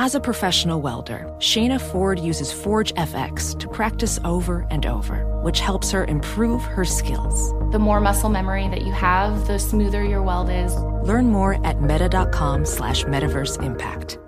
[0.00, 5.58] As a professional welder, Shayna Ford uses Forge FX to practice over and over, which
[5.58, 7.50] helps her improve her skills.
[7.72, 10.72] The more muscle memory that you have, the smoother your weld is.
[11.02, 14.20] Learn more at meta.com slash metaverse impact.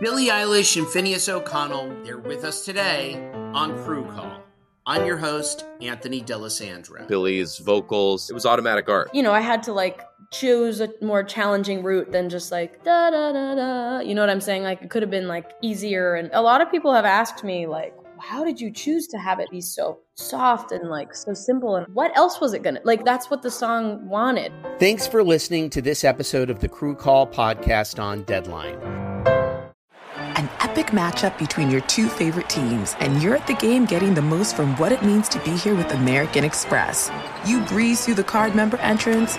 [0.00, 4.42] Billie Eilish and Finneas O'Connell, they're with us today on Crew Call.
[4.86, 7.06] I'm your host, Anthony D'Alessandro.
[7.06, 9.08] Billie's vocals, it was automatic art.
[9.14, 10.02] You know, I had to like
[10.34, 14.00] choose a more challenging route than just like da da da da.
[14.00, 14.64] You know what I'm saying?
[14.64, 16.14] Like it could have been like easier.
[16.14, 19.38] And a lot of people have asked me like, how did you choose to have
[19.38, 21.76] it be so soft and like so simple?
[21.76, 23.04] And what else was it gonna like?
[23.04, 24.52] That's what the song wanted.
[24.78, 28.76] Thanks for listening to this episode of the Crew Call podcast on Deadline.
[30.36, 34.22] An epic matchup between your two favorite teams, and you're at the game getting the
[34.22, 37.10] most from what it means to be here with American Express.
[37.46, 39.38] You breeze through the card member entrance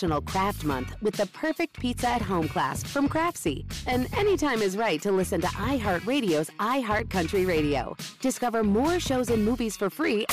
[0.00, 3.66] National Craft Month with the perfect pizza at home class from Craftsy.
[3.86, 7.94] And anytime is right to listen to iHeartRadio's iHeartCountry Radio.
[8.22, 10.24] Discover more shows and movies for free.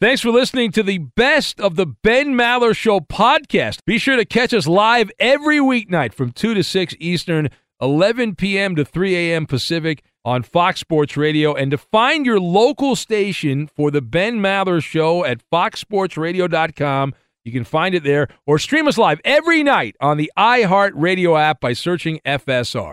[0.00, 3.84] Thanks for listening to the best of the Ben Maller Show podcast.
[3.86, 7.48] Be sure to catch us live every weeknight from 2 to 6 Eastern,
[7.80, 8.74] 11 p.m.
[8.74, 9.46] to 3 a.m.
[9.46, 14.82] Pacific on Fox Sports Radio and to find your local station for the Ben Maller
[14.82, 17.14] Show at foxsportsradio.com.
[17.44, 21.60] You can find it there or stream us live every night on the iHeartRadio app
[21.60, 22.92] by searching FSR.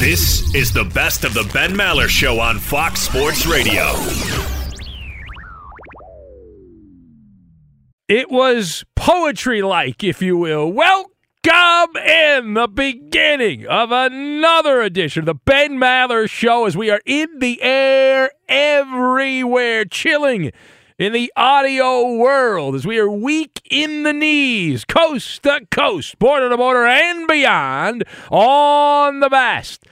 [0.00, 3.92] This is the best of the Ben Maller Show on Fox Sports Radio.
[8.08, 10.70] It was poetry like, if you will.
[10.70, 11.13] Welcome
[11.44, 17.02] Come in the beginning of another edition of the Ben Maller Show as we are
[17.04, 20.52] in the air everywhere, chilling
[20.98, 26.48] in the audio world as we are weak in the knees, coast to coast, border
[26.48, 29.84] to border, and beyond on the best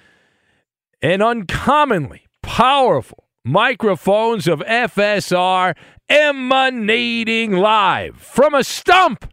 [1.02, 5.76] and uncommonly powerful microphones of FSR
[6.08, 9.26] emanating live from a stump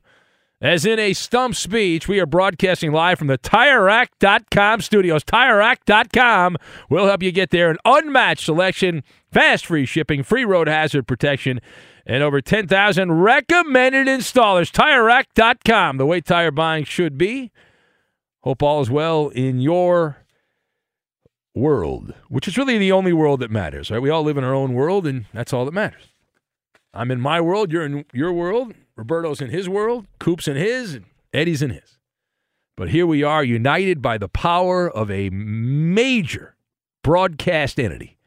[0.61, 5.23] as in a stump speech, we are broadcasting live from the TireRack.com studios.
[5.23, 6.57] TireRack.com
[6.89, 7.69] will help you get there.
[7.69, 11.61] An unmatched selection, fast free shipping, free road hazard protection,
[12.05, 14.71] and over 10,000 recommended installers.
[14.71, 17.51] TireRack.com, the way tire buying should be.
[18.41, 20.25] Hope all is well in your
[21.55, 24.01] world, which is really the only world that matters, right?
[24.01, 26.03] We all live in our own world, and that's all that matters.
[26.93, 28.73] I'm in my world, you're in your world.
[28.99, 30.99] Roberto's in his world, Coop's in his,
[31.33, 31.97] Eddie's in his.
[32.75, 36.55] But here we are, united by the power of a major
[37.01, 38.17] broadcast entity,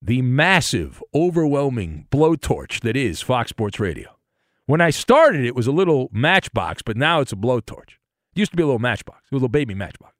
[0.00, 4.16] the massive, overwhelming blowtorch that is Fox Sports Radio.
[4.64, 7.98] When I started, it was a little matchbox, but now it's a blowtorch.
[8.32, 10.14] It used to be a little matchbox, it was a little baby matchbox.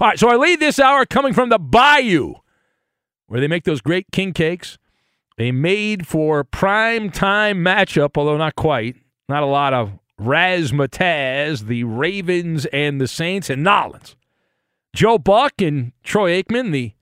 [0.00, 2.36] All right, so I lead this hour coming from the Bayou,
[3.26, 4.78] where they make those great king cakes.
[5.38, 8.96] A made for prime time matchup, although not quite,
[9.28, 14.14] not a lot of razzmatazz, the Ravens and the Saints and Nollins.
[14.94, 16.92] Joe Buck and Troy Aikman, the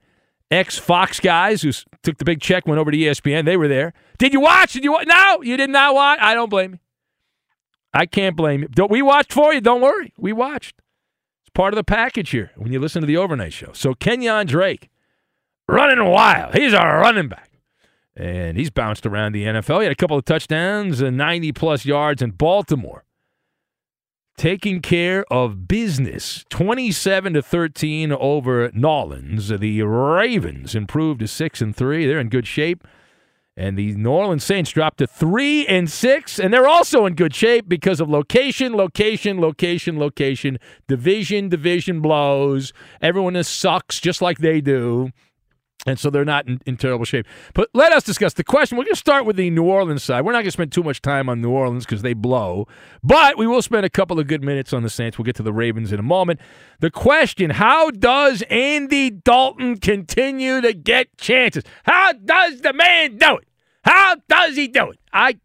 [0.50, 1.72] ex Fox guys who
[2.02, 3.44] took the big check, went over to ESPN.
[3.44, 3.92] They were there.
[4.18, 4.72] Did you watch?
[4.72, 5.06] Did you watch?
[5.06, 6.18] No, you did not watch.
[6.20, 6.78] I don't blame you.
[7.92, 8.68] I can't blame you.
[8.68, 9.60] Don't, we watched for you.
[9.60, 10.12] Don't worry.
[10.16, 10.80] We watched.
[11.42, 13.72] It's part of the package here when you listen to the overnight show.
[13.72, 14.88] So Kenyan Drake,
[15.68, 16.54] running wild.
[16.54, 17.49] He's a running back.
[18.20, 19.78] And he's bounced around the NFL.
[19.78, 23.04] He had a couple of touchdowns and 90 plus yards in Baltimore.
[24.36, 26.44] Taking care of business.
[26.50, 29.48] 27 to 13 over Nolans.
[29.48, 32.06] The Ravens improved to 6 and 3.
[32.06, 32.86] They're in good shape.
[33.56, 37.34] And the New Orleans Saints dropped to 3 and 6 and they're also in good
[37.34, 40.58] shape because of location, location, location, location,
[40.88, 42.74] division, division blows.
[43.00, 45.10] Everyone sucks just like they do.
[45.86, 47.26] And so they're not in, in terrible shape.
[47.54, 48.76] But let us discuss the question.
[48.76, 50.24] We're going to start with the New Orleans side.
[50.24, 52.68] We're not going to spend too much time on New Orleans because they blow,
[53.02, 55.16] but we will spend a couple of good minutes on the Saints.
[55.16, 56.40] We'll get to the Ravens in a moment.
[56.80, 61.64] The question How does Andy Dalton continue to get chances?
[61.84, 63.48] How does the man do it?
[63.82, 64.98] How does he do it?
[65.12, 65.38] I,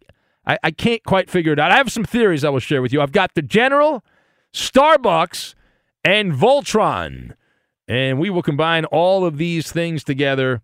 [0.46, 1.72] I, I can't quite figure it out.
[1.72, 3.02] I have some theories I will share with you.
[3.02, 4.04] I've got the General,
[4.54, 5.56] Starbucks,
[6.04, 7.36] and Voltron.
[7.88, 10.62] And we will combine all of these things together,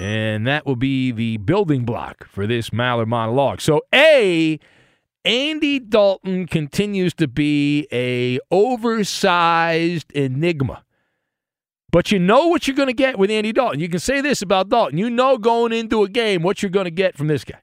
[0.00, 3.60] and that will be the building block for this Maller monologue.
[3.60, 4.60] So, A,
[5.24, 10.84] Andy Dalton continues to be a oversized enigma.
[11.90, 13.80] But you know what you're going to get with Andy Dalton.
[13.80, 14.98] You can say this about Dalton.
[14.98, 17.60] You know going into a game what you're going to get from this guy.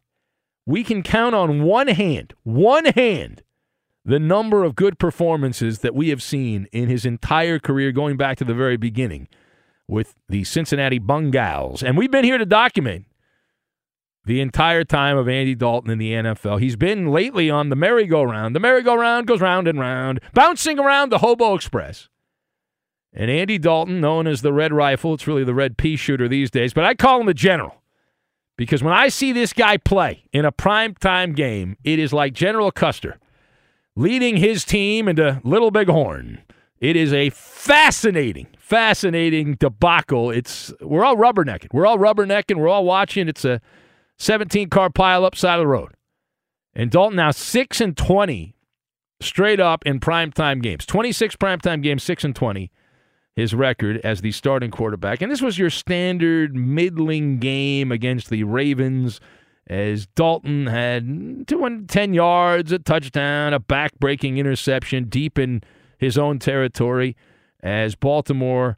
[0.66, 3.44] We can count on one hand, one hand,
[4.04, 8.38] the number of good performances that we have seen in his entire career going back
[8.38, 9.28] to the very beginning
[9.88, 11.84] with the Cincinnati Bungals.
[11.84, 13.06] And we've been here to document
[14.26, 16.60] the entire time of Andy Dalton in the NFL.
[16.62, 18.56] He's been lately on the merry-go-round.
[18.56, 22.08] The merry-go-round goes round and round, bouncing around the Hobo Express.
[23.14, 26.50] And Andy Dalton, known as the Red Rifle, it's really the Red Pea Shooter these
[26.50, 27.76] days, but I call him the General.
[28.58, 32.72] Because when I see this guy play in a primetime game, it is like General
[32.72, 33.20] Custer
[33.96, 36.42] leading his team into Little Big Horn.
[36.80, 40.32] It is a fascinating, fascinating debacle.
[40.32, 41.68] It's we're all rubbernecking.
[41.72, 42.56] We're all rubbernecking.
[42.56, 43.28] We're all watching.
[43.28, 43.62] It's a
[44.18, 45.94] 17 car pile up side of the road.
[46.74, 48.56] And Dalton now 6 and 20
[49.20, 50.86] straight up in primetime games.
[50.86, 52.72] 26 primetime games, 6 and 20
[53.36, 55.22] his record as the starting quarterback.
[55.22, 59.20] And this was your standard middling game against the Ravens
[59.72, 65.64] as Dalton had 210 yards, a touchdown, a back-breaking interception deep in
[65.98, 67.16] his own territory
[67.64, 68.78] as Baltimore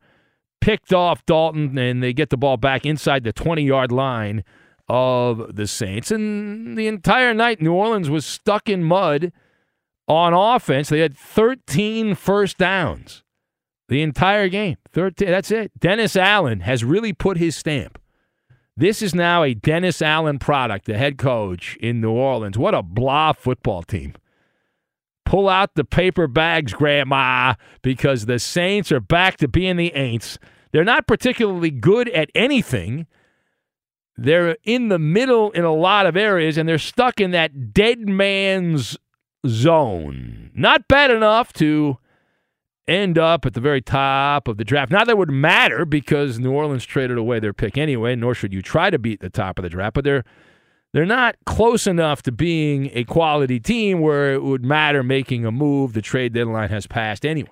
[0.61, 4.43] picked off Dalton and they get the ball back inside the 20-yard line
[4.87, 6.11] of the Saints.
[6.11, 9.31] And the entire night New Orleans was stuck in mud
[10.07, 10.89] on offense.
[10.89, 13.23] They had 13 first downs
[13.89, 14.77] the entire game.
[14.91, 15.71] 13 that's it.
[15.79, 17.97] Dennis Allen has really put his stamp
[18.75, 22.57] this is now a Dennis Allen product, the head coach in New Orleans.
[22.57, 24.13] What a blah football team.
[25.25, 30.37] Pull out the paper bags, Grandma, because the Saints are back to being the Aints.
[30.71, 33.07] They're not particularly good at anything.
[34.17, 38.07] They're in the middle in a lot of areas, and they're stuck in that dead
[38.07, 38.97] man's
[39.47, 40.51] zone.
[40.53, 41.97] Not bad enough to
[42.87, 44.91] end up at the very top of the draft.
[44.91, 48.61] Not that would matter because New Orleans traded away their pick anyway, nor should you
[48.61, 50.23] try to beat the top of the draft, but they're
[50.93, 55.51] they're not close enough to being a quality team where it would matter making a
[55.51, 55.93] move.
[55.93, 57.49] The trade deadline has passed anyway.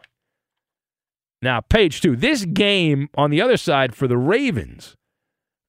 [1.41, 2.15] Now, page two.
[2.15, 4.95] This game on the other side for the Ravens,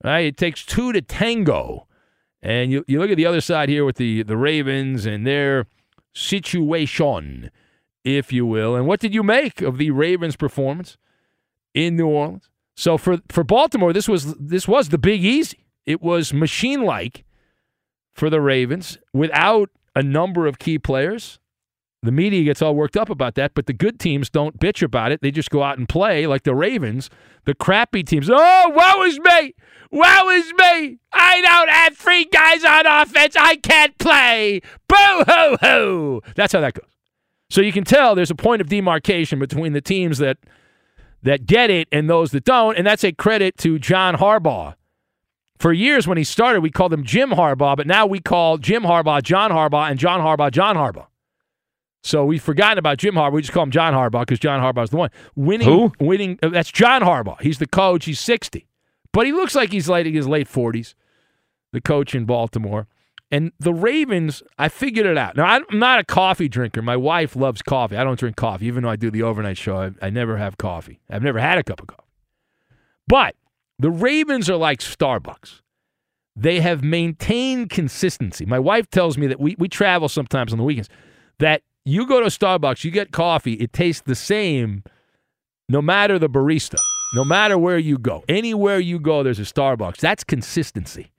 [0.04, 0.26] right?
[0.26, 1.86] It takes two to tango.
[2.42, 5.66] And you, you look at the other side here with the, the Ravens and their
[6.12, 7.50] situation
[8.04, 8.74] if you will.
[8.76, 10.96] And what did you make of the Ravens' performance
[11.74, 12.50] in New Orleans?
[12.76, 15.66] So for for Baltimore, this was this was the big easy.
[15.86, 17.24] It was machine like
[18.14, 21.38] for the Ravens without a number of key players.
[22.04, 25.12] The media gets all worked up about that, but the good teams don't bitch about
[25.12, 25.20] it.
[25.20, 27.08] They just go out and play like the Ravens.
[27.44, 29.54] The crappy teams, oh, woe is me.
[29.92, 30.98] Woe is me.
[31.12, 33.36] I don't have three guys on offense.
[33.38, 34.62] I can't play.
[34.88, 36.22] Boo hoo hoo.
[36.34, 36.91] That's how that goes.
[37.52, 40.38] So you can tell there's a point of demarcation between the teams that
[41.22, 44.74] that get it and those that don't, and that's a credit to John Harbaugh.
[45.58, 48.84] For years when he started, we called him Jim Harbaugh, but now we call Jim
[48.84, 51.08] Harbaugh John Harbaugh and John Harbaugh John Harbaugh.
[52.02, 53.34] So we've forgotten about Jim Harbaugh.
[53.34, 55.68] We just call him John Harbaugh because John Harbaugh's the one winning.
[55.68, 55.92] Who?
[56.00, 56.38] Winning.
[56.42, 57.38] uh, that's John Harbaugh.
[57.42, 58.06] He's the coach.
[58.06, 58.66] He's 60,
[59.12, 60.94] but he looks like he's like in his late 40s.
[61.72, 62.88] The coach in Baltimore.
[63.32, 65.36] And the Ravens, I figured it out.
[65.36, 66.82] Now, I'm not a coffee drinker.
[66.82, 67.96] My wife loves coffee.
[67.96, 68.66] I don't drink coffee.
[68.66, 71.00] Even though I do the overnight show, I, I never have coffee.
[71.08, 72.02] I've never had a cup of coffee.
[73.08, 73.34] But
[73.78, 75.62] The Ravens are like Starbucks.
[76.36, 78.44] They have maintained consistency.
[78.44, 80.90] My wife tells me that we, we travel sometimes on the weekends,
[81.38, 84.84] that you go to Starbucks, you get coffee, it tastes the same
[85.68, 86.76] no matter the barista,
[87.14, 88.24] no matter where you go.
[88.28, 89.96] Anywhere you go, there's a Starbucks.
[89.96, 91.12] That's consistency.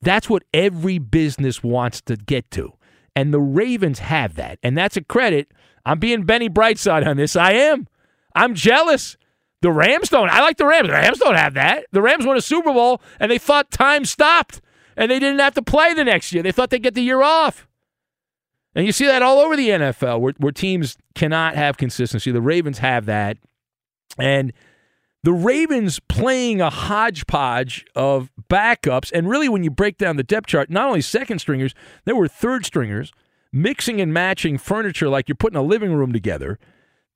[0.00, 2.72] That's what every business wants to get to.
[3.16, 4.58] And the Ravens have that.
[4.62, 5.52] And that's a credit.
[5.84, 7.34] I'm being Benny Brightside on this.
[7.34, 7.88] I am.
[8.34, 9.16] I'm jealous.
[9.60, 10.28] The Rams don't.
[10.28, 10.88] I like the Rams.
[10.88, 11.86] The Rams don't have that.
[11.90, 14.60] The Rams won a Super Bowl and they thought time stopped
[14.96, 16.42] and they didn't have to play the next year.
[16.42, 17.66] They thought they'd get the year off.
[18.74, 22.30] And you see that all over the NFL where, where teams cannot have consistency.
[22.30, 23.38] The Ravens have that.
[24.18, 24.52] And
[25.22, 29.10] the Ravens playing a hodgepodge of backups.
[29.12, 32.28] And really, when you break down the depth chart, not only second stringers, there were
[32.28, 33.12] third stringers
[33.52, 36.58] mixing and matching furniture like you're putting a living room together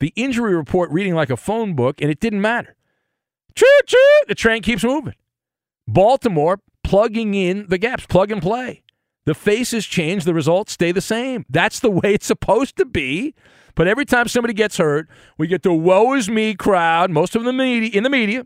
[0.03, 2.75] the injury report reading like a phone book, and it didn't matter.
[3.55, 4.23] Choo choo!
[4.27, 5.15] The train keeps moving.
[5.87, 8.83] Baltimore plugging in the gaps, plug and play.
[9.27, 11.47] The faces change, the results stay the same.
[11.49, 13.37] That's the way it's supposed to be.
[13.75, 17.45] But every time somebody gets hurt, we get the woe is me crowd, most of
[17.45, 18.45] them in the media,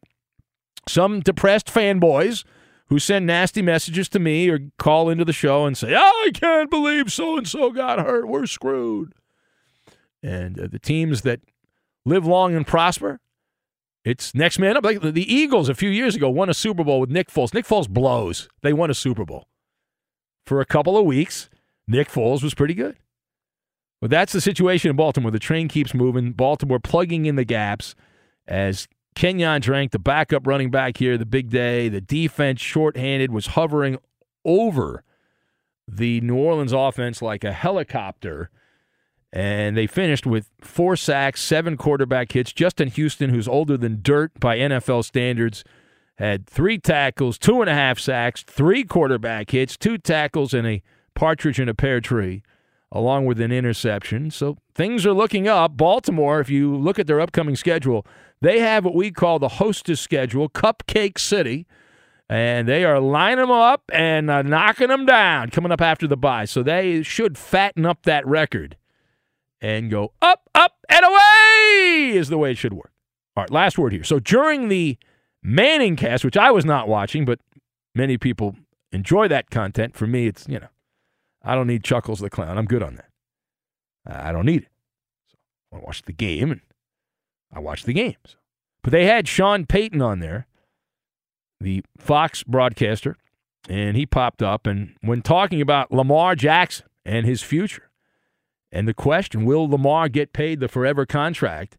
[0.89, 2.45] some depressed fanboys
[2.89, 6.31] who send nasty messages to me or call into the show and say, oh, I
[6.33, 8.29] can't believe so and so got hurt.
[8.29, 9.13] We're screwed.
[10.23, 11.41] And uh, the teams that
[12.05, 13.21] live long and prosper,
[14.05, 14.85] it's next man up.
[14.85, 17.53] Like the Eagles a few years ago won a Super Bowl with Nick Foles.
[17.53, 18.49] Nick Foles blows.
[18.63, 19.49] They won a Super Bowl.
[20.45, 21.51] For a couple of weeks,
[21.89, 22.97] Nick Foles was pretty good.
[24.01, 25.31] But that's the situation in Baltimore.
[25.31, 26.33] The train keeps moving.
[26.33, 27.95] Baltimore plugging in the gaps
[28.47, 31.89] as Kenyan Drake, the backup running back here, the big day.
[31.89, 33.99] The defense, shorthanded, was hovering
[34.45, 35.03] over
[35.89, 38.51] the New Orleans offense like a helicopter
[39.37, 42.55] and they finished with four sacks, seven quarterback hits.
[42.55, 45.63] Justin Houston, who's older than dirt by NFL standards,
[46.17, 50.83] had three tackles, two and a half sacks, three quarterback hits, two tackles, and a
[51.15, 52.43] partridge in a pear tree,
[52.93, 54.31] along with an interception.
[54.31, 55.77] So things are looking up.
[55.77, 58.07] Baltimore, if you look at their upcoming schedule,
[58.41, 61.67] they have what we call the hostess schedule, Cupcake City.
[62.29, 66.17] And they are lining them up and uh, knocking them down coming up after the
[66.17, 66.45] bye.
[66.45, 68.77] So they should fatten up that record
[69.61, 72.91] and go up, up, and away is the way it should work.
[73.37, 74.03] All right, last word here.
[74.05, 74.99] So during the
[75.43, 77.39] Manning cast, which I was not watching, but
[77.95, 78.57] many people
[78.91, 79.95] enjoy that content.
[79.95, 80.67] For me, it's, you know,
[81.47, 82.59] I don't need Chuckles the Clown.
[82.59, 83.09] I'm good on that.
[84.05, 84.69] I don't need it.
[85.31, 85.37] So
[85.79, 86.61] I watch the game, and
[87.53, 88.37] I watch the games.
[88.83, 90.47] But they had Sean Payton on there,
[91.61, 93.17] the Fox broadcaster,
[93.69, 94.67] and he popped up.
[94.67, 97.91] And when talking about Lamar Jackson and his future,
[98.73, 101.79] and the question will Lamar get paid the forever contract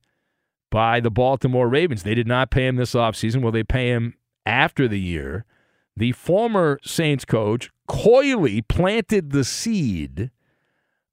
[0.71, 2.03] by the Baltimore Ravens?
[2.03, 3.41] They did not pay him this offseason.
[3.41, 5.45] Will they pay him after the year?
[5.97, 10.29] The former Saints coach coyly planted the seed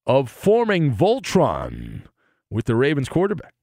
[0.06, 2.02] of forming Voltron
[2.50, 3.54] with the Ravens quarterback.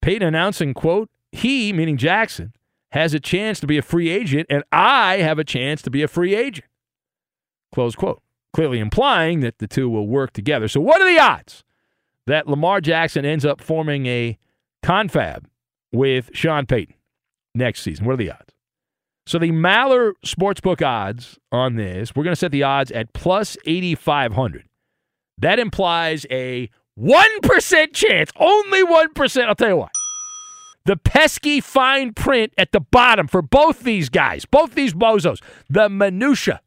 [0.00, 2.52] Payton announcing, quote, he, meaning Jackson,
[2.92, 6.02] has a chance to be a free agent, and I have a chance to be
[6.02, 6.68] a free agent.
[7.72, 8.22] Close quote
[8.54, 10.68] clearly implying that the two will work together.
[10.68, 11.64] So, what are the odds
[12.26, 14.38] that Lamar Jackson ends up forming a
[14.82, 15.48] confab
[15.92, 16.94] with Sean Payton
[17.54, 18.06] next season?
[18.06, 18.57] What are the odds?
[19.28, 23.58] So, the Maller Sportsbook odds on this, we're going to set the odds at plus
[23.66, 24.64] 8,500.
[25.36, 29.44] That implies a 1% chance, only 1%.
[29.44, 29.90] I'll tell you what.
[30.86, 35.90] The pesky fine print at the bottom for both these guys, both these bozos, the
[35.90, 36.62] minutia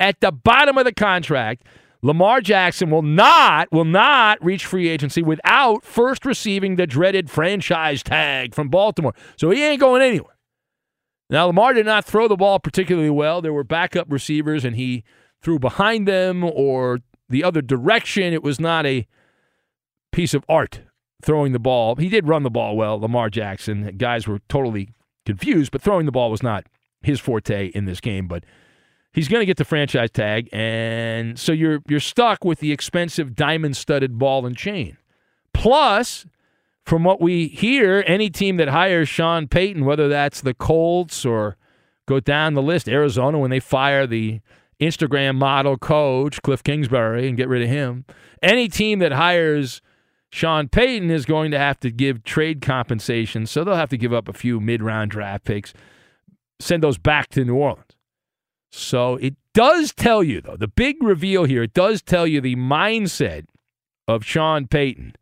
[0.00, 1.64] at the bottom of the contract,
[2.00, 8.02] Lamar Jackson will not will not reach free agency without first receiving the dreaded franchise
[8.02, 9.12] tag from Baltimore.
[9.36, 10.35] So he ain't going anywhere.
[11.28, 13.40] Now Lamar did not throw the ball particularly well.
[13.40, 15.04] There were backup receivers and he
[15.42, 18.32] threw behind them or the other direction.
[18.32, 19.06] It was not a
[20.12, 20.82] piece of art
[21.22, 21.96] throwing the ball.
[21.96, 23.96] He did run the ball well, Lamar Jackson.
[23.96, 24.90] Guys were totally
[25.24, 26.66] confused, but throwing the ball was not
[27.02, 28.44] his forte in this game, but
[29.12, 33.34] he's going to get the franchise tag, and so you're you're stuck with the expensive
[33.34, 34.96] diamond-studded ball and chain.
[35.52, 36.26] Plus,
[36.86, 41.56] from what we hear, any team that hires Sean Payton, whether that's the Colts or
[42.06, 44.40] go down the list, Arizona when they fire the
[44.80, 48.04] Instagram model coach Cliff Kingsbury and get rid of him,
[48.40, 49.82] any team that hires
[50.30, 54.12] Sean Payton is going to have to give trade compensation, so they'll have to give
[54.12, 55.74] up a few mid-round draft picks,
[56.60, 57.96] send those back to New Orleans.
[58.70, 62.56] So it does tell you, though, the big reveal here, it does tell you the
[62.56, 63.46] mindset
[64.06, 65.14] of Sean Payton,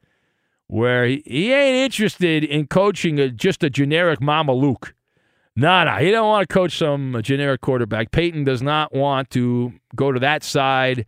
[0.66, 4.94] where he, he ain't interested in coaching a, just a generic Mama Luke.
[5.56, 8.10] No, no, he don't want to coach some generic quarterback.
[8.10, 11.06] Payton does not want to go to that side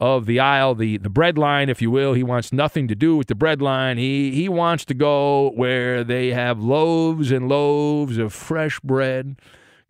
[0.00, 2.12] of the aisle, the the bread line, if you will.
[2.12, 3.98] He wants nothing to do with the bread line.
[3.98, 9.40] He he wants to go where they have loaves and loaves of fresh bread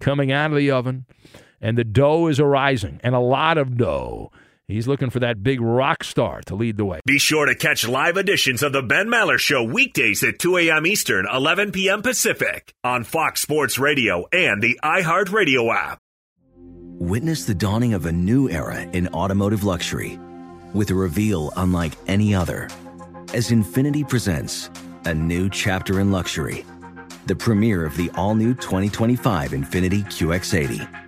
[0.00, 1.04] coming out of the oven,
[1.60, 4.32] and the dough is arising, and a lot of dough.
[4.70, 7.00] He's looking for that big rock star to lead the way.
[7.06, 10.84] Be sure to catch live editions of The Ben Maller Show weekdays at 2 a.m.
[10.84, 12.02] Eastern, 11 p.m.
[12.02, 16.00] Pacific on Fox Sports Radio and the iHeartRadio app.
[16.98, 20.20] Witness the dawning of a new era in automotive luxury
[20.74, 22.68] with a reveal unlike any other
[23.32, 24.68] as Infiniti presents
[25.06, 26.66] a new chapter in luxury,
[27.24, 31.07] the premiere of the all new 2025 Infiniti QX80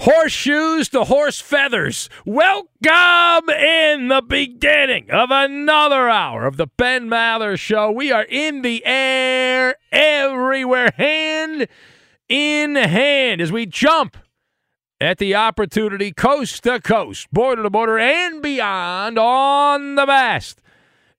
[0.00, 2.08] Horseshoes to horse feathers.
[2.24, 7.92] Welcome in the beginning of another hour of the Ben Maller Show.
[7.92, 11.68] We are in the air everywhere, hand
[12.30, 14.16] in hand, as we jump
[15.02, 20.62] at the opportunity coast to coast, border to border, and beyond on the best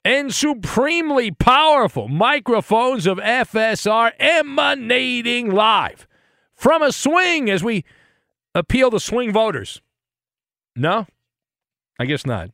[0.04, 6.08] and supremely powerful microphones of FSR emanating live
[6.56, 7.86] from a swing as we
[8.56, 9.82] appeal to swing voters.
[10.76, 11.08] No?
[12.00, 12.52] I guess not.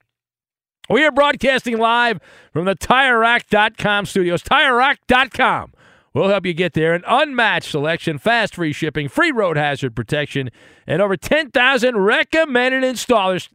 [0.90, 2.20] We are broadcasting live
[2.54, 4.42] from the TireRack.com studios.
[4.44, 5.74] TireRack.com
[6.14, 6.94] will help you get there.
[6.94, 10.50] An unmatched selection, fast free shipping, free road hazard protection,
[10.86, 13.50] and over 10,000 recommended installers.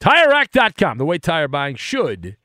[0.00, 2.36] TireRack.com, the way tire buying should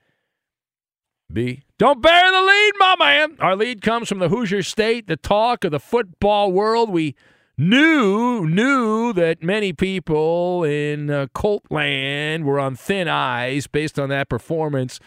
[1.31, 1.63] be.
[1.77, 3.38] Don't bear the lead, my man.
[3.39, 6.89] Our lead comes from the Hoosier State, the talk of the football world.
[6.89, 7.15] We
[7.58, 14.10] knew knew that many people in uh, Colt land were on thin ice based on
[14.10, 15.00] that performance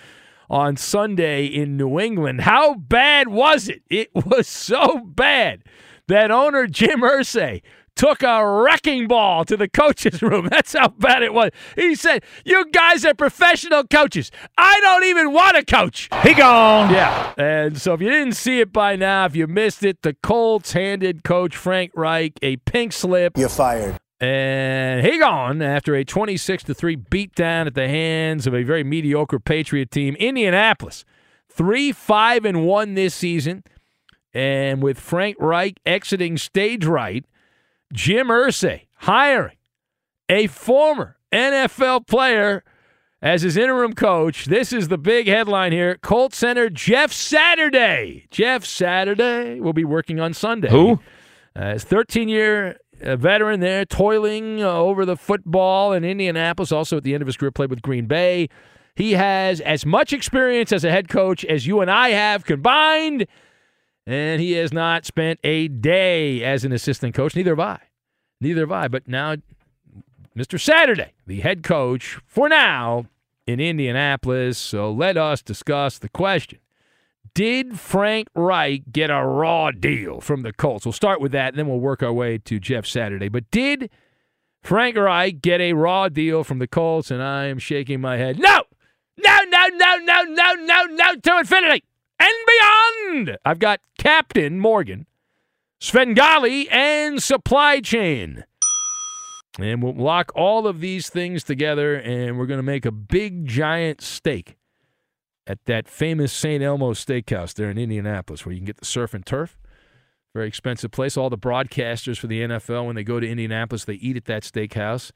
[0.51, 2.43] on Sunday in New England.
[2.43, 3.83] How bad was it?
[3.91, 5.63] It was so bad
[6.07, 7.63] that owner Jim Irsay
[7.99, 10.49] took a wrecking ball to the coach's room.
[10.51, 11.51] That's how bad it was.
[11.75, 14.31] He said, You guys are professional coaches.
[14.57, 16.09] I don't even want to coach.
[16.23, 16.91] He gone.
[16.91, 17.35] Yeah.
[17.37, 20.73] And so if you didn't see it by now, if you missed it, the Colts
[20.73, 23.37] handed coach Frank Reich a pink slip.
[23.37, 23.99] You're fired.
[24.21, 28.83] And he gone after a 26 to 3 beatdown at the hands of a very
[28.83, 30.17] mediocre Patriot team.
[30.17, 31.05] Indianapolis,
[31.51, 33.65] 3 5 and 1 this season.
[34.35, 37.25] And with Frank Reich exiting stage right,
[37.93, 39.57] Jim Irsay hiring
[40.29, 42.65] a former NFL player
[43.21, 44.47] as his interim coach.
[44.47, 45.97] This is the big headline here.
[45.97, 48.27] Colt Center Jeff Saturday.
[48.31, 50.71] Jeff Saturday will be working on Sunday.
[50.71, 51.01] Who?
[51.57, 56.73] Uh, his 13 year uh, veteran there, toiling uh, over the football in Indianapolis.
[56.73, 58.49] Also, at the end of his career, played with Green Bay.
[58.95, 63.27] He has as much experience as a head coach as you and I have combined
[64.09, 67.37] and he has not spent a day as an assistant coach.
[67.37, 67.81] Neither have I.
[68.41, 68.89] Neither have I.
[68.89, 69.37] But now,
[70.35, 70.59] Mr.
[70.59, 73.05] Saturday, the head coach for now
[73.47, 74.57] in Indianapolis.
[74.57, 76.59] So let us discuss the question.
[77.35, 80.87] Did Frank Reich get a raw deal from the Colts?
[80.87, 83.29] We'll start with that, and then we'll work our way to Jeff Saturday.
[83.29, 83.91] But did
[84.63, 87.11] Frank Reich get a raw deal from the Colts?
[87.11, 88.39] And I am shaking my head.
[88.39, 88.63] No!
[89.19, 91.85] No, no, no, no, no, no, no, to infinity
[92.19, 93.39] and beyond.
[93.45, 95.07] I've got Captain Morgan,
[95.81, 98.45] Svengali, and Supply Chain.
[99.59, 103.47] And we'll lock all of these things together, and we're going to make a big,
[103.47, 104.57] giant steak
[105.47, 106.63] at that famous St.
[106.63, 109.59] Elmo Steakhouse there in Indianapolis, where you can get the surf and turf.
[110.35, 111.17] Very expensive place.
[111.17, 114.43] All the broadcasters for the NFL, when they go to Indianapolis, they eat at that
[114.43, 115.11] steakhouse.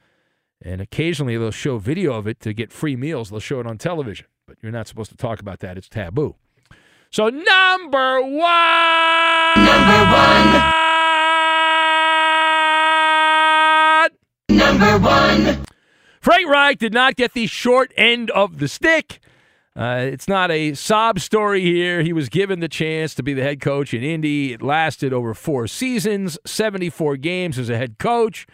[0.64, 3.30] And occasionally they'll show video of it to get free meals.
[3.30, 5.76] They'll show it on television, but you're not supposed to talk about that.
[5.76, 6.36] It's taboo.
[7.12, 8.32] So number one,
[9.62, 10.48] number one,
[14.48, 15.66] number one.
[16.22, 19.20] Frank Reich did not get the short end of the stick.
[19.76, 22.00] Uh, it's not a sob story here.
[22.00, 24.54] He was given the chance to be the head coach in Indy.
[24.54, 28.46] It lasted over four seasons, 74 games as a head coach,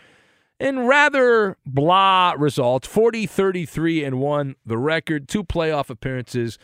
[0.58, 6.58] and rather blah results 40, 33, and 1 the record, two playoff appearances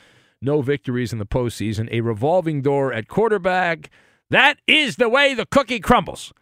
[0.45, 3.91] no victories in the postseason, a revolving door at quarterback.
[4.31, 6.33] That is the way the cookie crumbles.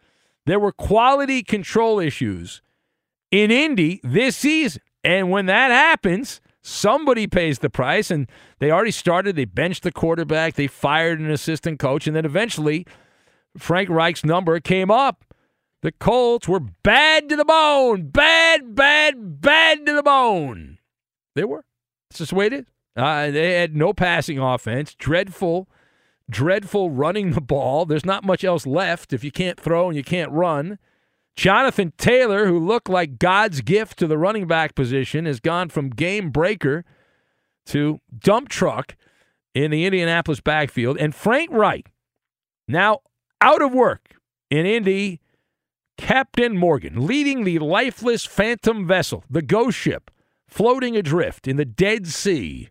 [0.47, 2.63] There were quality control issues
[3.31, 4.83] in Indy this season.
[5.05, 8.11] And when that happens, somebody pays the price.
[8.11, 9.37] And they already started.
[9.37, 12.87] They benched the quarterback, they fired an assistant coach, and then eventually
[13.57, 15.25] Frank Reich's number came up.
[15.83, 18.09] The Colts were bad to the bone.
[18.09, 20.79] Bad, bad, bad to the bone.
[21.35, 21.65] They were.
[22.09, 22.67] That's just the way it is.
[22.97, 24.95] Uh, they had no passing offense.
[24.95, 25.69] Dreadful,
[26.29, 27.87] dreadful running the ball.
[27.87, 30.79] There's not much else left if you can't throw and you can't run.
[31.35, 35.91] Jonathan Taylor, who looked like God's gift to the running back position, has gone from
[35.91, 36.85] game breaker
[37.67, 38.97] to dump truck
[39.55, 40.99] in the Indianapolis backfield.
[40.99, 41.93] And Frank Reich,
[42.69, 43.01] now
[43.41, 44.17] out of work
[44.51, 45.21] in Indy,
[45.97, 50.11] Captain Morgan, leading the lifeless phantom vessel, the ghost ship,
[50.53, 52.69] floating adrift in the Dead Sea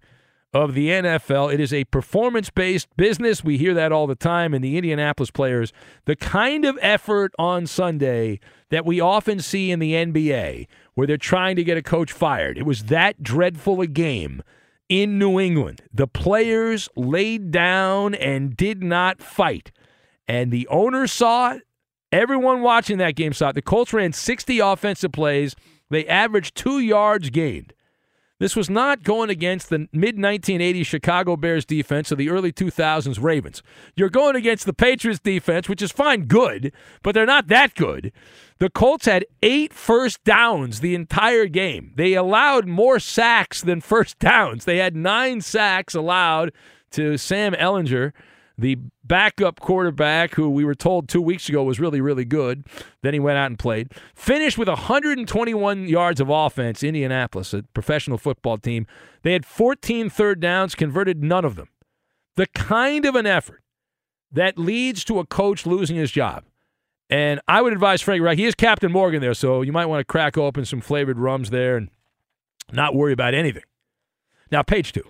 [0.53, 1.51] of the NFL.
[1.51, 3.43] It is a performance based business.
[3.43, 4.53] We hear that all the time.
[4.53, 5.73] And the Indianapolis players,
[6.05, 8.39] the kind of effort on Sunday
[8.69, 12.57] that we often see in the NBA, where they're trying to get a coach fired,
[12.57, 14.43] it was that dreadful a game
[14.87, 15.81] in New England.
[15.93, 19.71] The players laid down and did not fight.
[20.27, 21.63] And the owner saw it.
[22.11, 23.55] Everyone watching that game saw it.
[23.55, 25.55] The Colts ran 60 offensive plays.
[25.91, 27.73] They averaged two yards gained.
[28.39, 33.21] This was not going against the mid 1980s Chicago Bears defense or the early 2000s
[33.21, 33.61] Ravens.
[33.95, 36.73] You're going against the Patriots defense, which is fine, good,
[37.03, 38.11] but they're not that good.
[38.57, 41.93] The Colts had eight first downs the entire game.
[41.97, 44.65] They allowed more sacks than first downs.
[44.65, 46.51] They had nine sacks allowed
[46.91, 48.11] to Sam Ehlinger
[48.57, 52.65] the backup quarterback who we were told two weeks ago was really, really good.
[53.01, 53.91] Then he went out and played.
[54.13, 58.85] Finished with 121 yards of offense, Indianapolis, a professional football team.
[59.23, 61.69] They had 14 third downs, converted none of them.
[62.35, 63.63] The kind of an effort
[64.31, 66.43] that leads to a coach losing his job.
[67.09, 69.99] And I would advise Frank Reich, he is Captain Morgan there, so you might want
[69.99, 71.89] to crack open some flavored rums there and
[72.71, 73.63] not worry about anything.
[74.49, 75.03] Now, page two.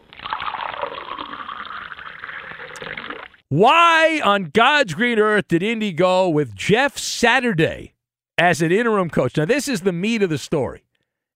[3.51, 7.95] Why on God's green earth did Indy go with Jeff Saturday
[8.37, 9.35] as an interim coach?
[9.35, 10.85] Now, this is the meat of the story.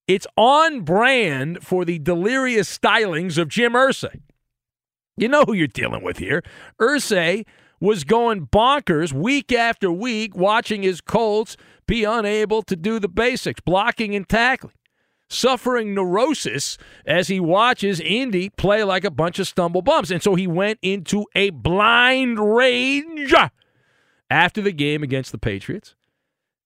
[0.08, 4.22] It's on brand for the delirious stylings of Jim Irsay.
[5.18, 6.42] You know who you're dealing with here.
[6.80, 7.46] Irsay
[7.82, 13.60] was going bonkers week after week, watching his Colts be unable to do the basics,
[13.60, 14.72] blocking and tackling
[15.30, 20.12] suffering neurosis as he watches Indy play like a bunch of stumble bumps.
[20.12, 23.34] And so he went into a blind rage
[24.30, 25.96] after the game against the Patriots.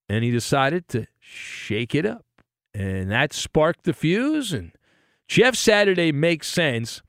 [0.07, 2.25] And he decided to shake it up.
[2.73, 4.53] And that sparked the fuse.
[4.53, 4.71] And
[5.27, 7.01] Jeff Saturday makes sense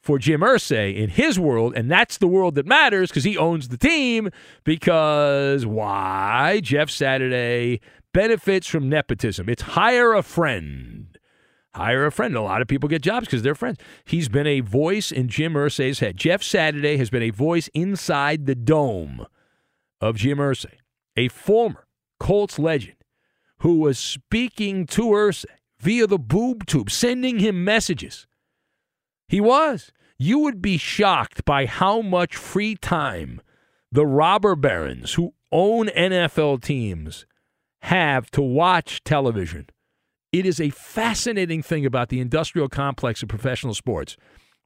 [0.00, 3.68] for Jim Irsay in his world, and that's the world that matters because he owns
[3.68, 4.30] the team.
[4.64, 6.60] Because why?
[6.62, 7.80] Jeff Saturday
[8.12, 9.48] benefits from nepotism.
[9.48, 11.18] It's hire a friend.
[11.74, 12.34] Hire a friend.
[12.34, 13.78] A lot of people get jobs because they're friends.
[14.04, 16.16] He's been a voice in Jim Irsay's head.
[16.16, 19.26] Jeff Saturday has been a voice inside the dome
[20.00, 20.78] of Jim Irsay,
[21.16, 21.86] a former
[22.18, 22.96] Colts legend
[23.58, 25.44] who was speaking to Irsay
[25.78, 28.26] via the boob tube, sending him messages.
[29.28, 29.92] He was.
[30.18, 33.40] You would be shocked by how much free time
[33.92, 37.26] the robber barons who own NFL teams
[37.82, 39.66] have to watch television.
[40.32, 44.16] It is a fascinating thing about the industrial complex of professional sports.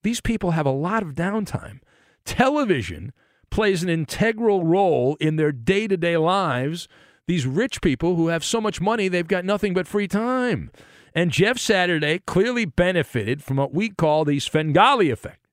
[0.02, 1.80] These people have a lot of downtime.
[2.24, 3.12] Television
[3.50, 6.88] plays an integral role in their day to day lives.
[7.26, 10.70] These rich people who have so much money, they've got nothing but free time.
[11.14, 15.46] And Jeff Saturday clearly benefited from what we call the Svengali effect.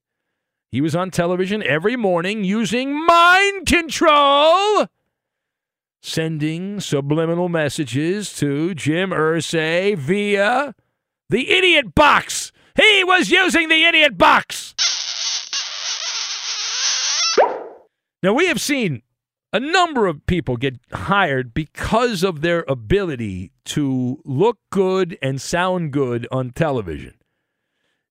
[0.72, 4.88] He was on television every morning using mind control
[6.02, 10.76] sending subliminal messages to Jim Irsay via
[11.30, 12.52] the idiot box.
[12.76, 14.74] He was using the idiot box.
[18.24, 19.02] Now, we have seen
[19.54, 25.92] a number of people get hired because of their ability to look good and sound
[25.92, 27.16] good on television.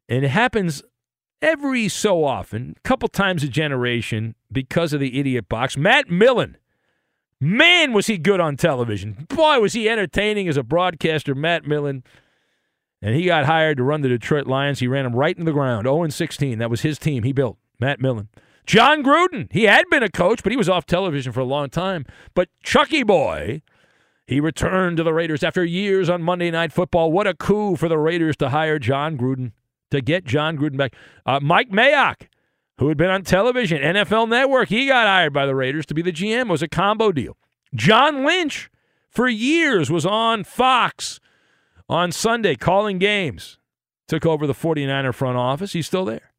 [0.08, 0.82] And it happens
[1.40, 5.76] every so often, a couple times a generation, because of the idiot box.
[5.76, 6.56] Matt Millen
[7.40, 9.26] Man, was he good on television.
[9.28, 12.04] Boy, was he entertaining as a broadcaster, Matt Millen.
[13.00, 14.80] And he got hired to run the Detroit Lions.
[14.80, 15.86] He ran them right into the ground.
[15.86, 16.58] 0 16.
[16.58, 18.28] That was his team he built, Matt Millen.
[18.66, 21.70] Jon Gruden, he had been a coach, but he was off television for a long
[21.70, 22.04] time.
[22.34, 23.62] But Chucky Boy,
[24.26, 27.10] he returned to the Raiders after years on Monday Night Football.
[27.10, 29.52] What a coup for the Raiders to hire Jon Gruden,
[29.90, 30.94] to get John Gruden back.
[31.24, 32.28] Uh, Mike Mayock,
[32.80, 34.70] who had been on television, NFL Network.
[34.70, 36.40] He got hired by the Raiders to be the GM.
[36.40, 37.36] It was a combo deal.
[37.74, 38.70] John Lynch,
[39.10, 41.20] for years, was on Fox
[41.90, 43.58] on Sunday calling games.
[44.08, 45.74] Took over the 49er front office.
[45.74, 46.32] He's still there.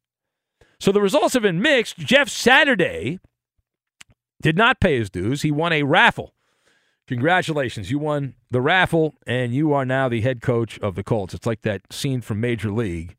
[0.80, 1.96] So the results have been mixed.
[1.96, 3.20] Jeff Saturday
[4.42, 5.42] did not pay his dues.
[5.42, 6.34] He won a raffle.
[7.06, 7.92] Congratulations.
[7.92, 11.34] You won the raffle, and you are now the head coach of the Colts.
[11.34, 13.16] It's like that scene from Major League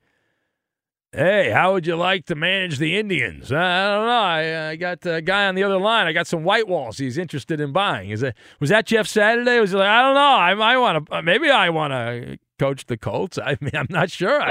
[1.16, 3.52] Hey, how would you like to manage the Indians?
[3.52, 4.12] I don't know.
[4.12, 6.08] I, I, got a guy on the other line.
[6.08, 6.98] I got some white walls.
[6.98, 8.10] He's interested in buying.
[8.10, 9.60] Is that was that Jeff Saturday?
[9.60, 10.22] Was he like, I don't know.
[10.22, 11.22] I might want to.
[11.22, 13.38] Maybe I want to coach the Colts.
[13.38, 14.42] I mean, I'm not sure.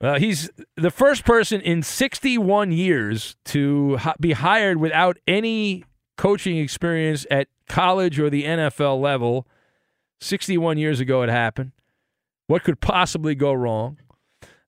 [0.00, 5.84] uh, he's the first person in 61 years to be hired without any
[6.16, 9.46] coaching experience at college or the NFL level.
[10.20, 11.70] 61 years ago, it happened.
[12.46, 13.98] What could possibly go wrong?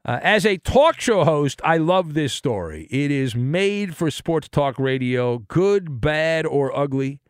[0.04, 2.88] Uh, as a talk show host, I love this story.
[2.90, 7.20] It is made for sports talk radio, good, bad, or ugly.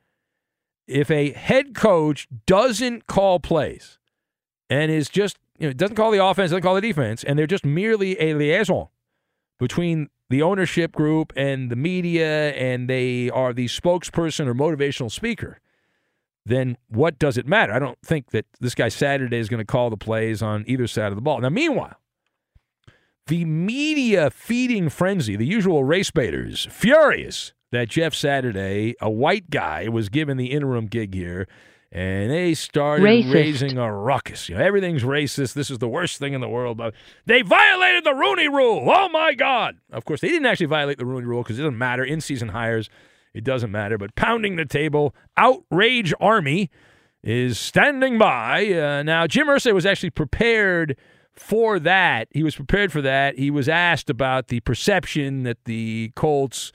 [0.87, 3.99] If a head coach doesn't call plays
[4.71, 7.47] and is just, you know, doesn't call the offense, doesn't call the defense, and they're
[7.47, 8.89] just merely a liaison
[9.59, 15.59] between the ownership group and the media, and they are the spokesperson or motivational speaker,
[16.49, 17.73] then what does it matter?
[17.73, 20.87] I don't think that this guy Saturday is going to call the plays on either
[20.87, 21.41] side of the ball.
[21.41, 21.97] Now, meanwhile,
[23.27, 29.89] the media feeding frenzy, the usual race baiters, furious that Jeff Saturday, a white guy,
[29.89, 31.47] was given the interim gig here,
[31.93, 33.33] and they started Racist.
[33.35, 34.49] raising a ruckus.
[34.49, 35.55] You know, everything's racist.
[35.55, 36.81] This is the worst thing in the world.
[37.27, 38.91] They violated the Rooney Rule.
[38.91, 39.77] Oh my God!
[39.91, 42.05] Of course, they didn't actually violate the Rooney Rule because it doesn't matter.
[42.05, 42.89] In-season hires,
[43.35, 43.99] it doesn't matter.
[43.99, 46.71] But pounding the table, outrage army
[47.23, 48.67] is standing by.
[48.73, 50.97] Uh, now, Jim Irsay was actually prepared
[51.35, 52.29] for that.
[52.33, 53.39] He was prepared for that.
[53.39, 56.73] He was asked about the perception that the Colts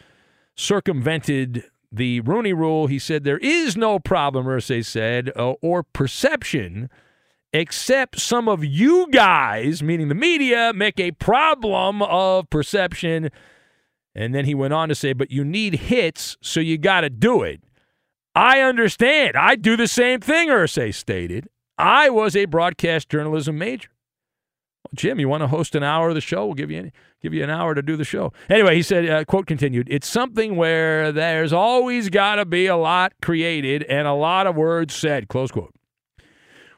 [0.56, 2.88] circumvented the Rooney Rule.
[2.88, 6.90] He said there is no problem, Irsay said, uh, or perception,
[7.52, 13.30] except some of you guys, meaning the media, make a problem of perception.
[14.16, 17.10] And then he went on to say, but you need hits, so you got to
[17.10, 17.62] do it.
[18.36, 19.36] I understand.
[19.36, 21.48] I do the same thing, Irsay stated.
[21.78, 23.90] I was a broadcast journalism major.
[24.84, 26.46] Well, Jim, you want to host an hour of the show?
[26.46, 28.34] We'll give you give you an hour to do the show.
[28.50, 32.76] Anyway, he said, uh, quote continued, it's something where there's always got to be a
[32.76, 35.74] lot created and a lot of words said, close quote.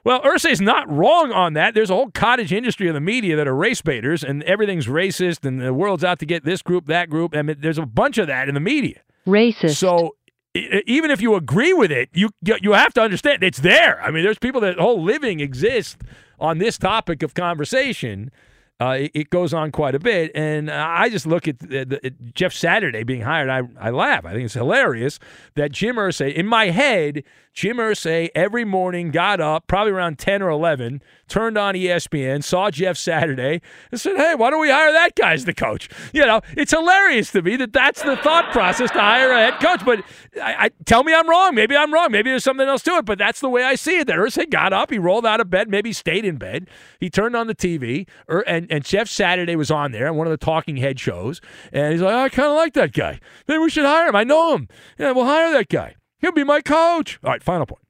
[0.06, 1.74] Well, Irsay's not wrong on that.
[1.74, 5.46] There's a whole cottage industry of the media that are race baiters, and everything's racist,
[5.46, 7.36] and the world's out to get this group, that group.
[7.36, 9.02] I mean, there's a bunch of that in the media.
[9.26, 9.78] Racist.
[9.78, 10.16] So
[10.54, 14.02] even if you agree with it, you you have to understand it's there.
[14.02, 15.98] I mean, there's people that whole living exists
[16.40, 18.32] on this topic of conversation.
[18.80, 22.06] Uh, it, it goes on quite a bit, and I just look at, the, the,
[22.06, 23.50] at Jeff Saturday being hired.
[23.50, 24.26] I, I laugh.
[24.26, 25.18] I think it's hilarious
[25.56, 27.24] that Jim Irsay, in my head,
[27.56, 32.70] Jim Irsay every morning got up, probably around ten or eleven, turned on ESPN, saw
[32.70, 36.26] Jeff Saturday, and said, "Hey, why don't we hire that guy as the coach?" You
[36.26, 39.86] know, it's hilarious to me that that's the thought process to hire a head coach.
[39.86, 40.04] But
[40.36, 41.56] I, I tell me I'm wrong.
[41.56, 42.12] Maybe I'm wrong.
[42.12, 43.06] Maybe there's something else to it.
[43.06, 44.08] But that's the way I see it.
[44.08, 46.68] That Irsay got up, he rolled out of bed, maybe stayed in bed,
[47.00, 50.18] he turned on the TV, or, er, and and Jeff Saturday was on there on
[50.18, 51.40] one of the talking head shows,
[51.72, 53.22] and he's like, oh, "I kind of like that guy.
[53.48, 54.16] Maybe we should hire him.
[54.18, 54.68] I know him.
[55.00, 55.96] Yeah, we'll hire that guy.
[56.26, 57.84] He'll be my coach." All right, final point.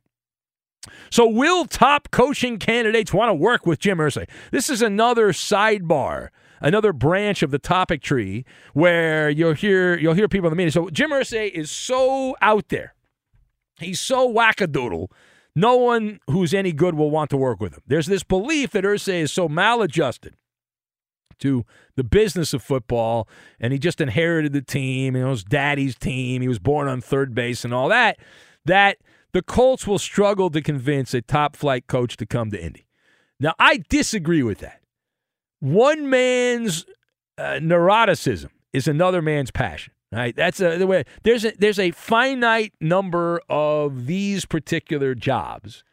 [1.09, 4.27] So, will top coaching candidates want to work with Jim Irsay?
[4.51, 8.43] This is another sidebar, another branch of the topic tree
[8.73, 10.71] where you'll hear you'll hear people in the meeting.
[10.71, 12.93] So, Jim Irsay is so out there,
[13.79, 15.07] he's so wackadoodle.
[15.55, 17.81] No one who's any good will want to work with him.
[17.87, 20.35] There's this belief that Irsay is so maladjusted
[21.39, 23.27] to the business of football,
[23.59, 26.41] and he just inherited the team, and it was daddy's team.
[26.41, 28.17] He was born on third base and all that.
[28.65, 28.97] That
[29.33, 32.87] the Colts will struggle to convince a top flight coach to come to Indy.
[33.39, 34.81] Now, I disagree with that.
[35.59, 36.85] One man's
[37.37, 39.93] uh, neuroticism is another man's passion.
[40.11, 40.35] Right?
[40.35, 41.03] That's a, the way.
[41.23, 45.83] There's a there's a finite number of these particular jobs,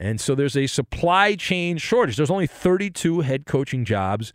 [0.00, 2.16] and so there's a supply chain shortage.
[2.16, 4.32] There's only 32 head coaching jobs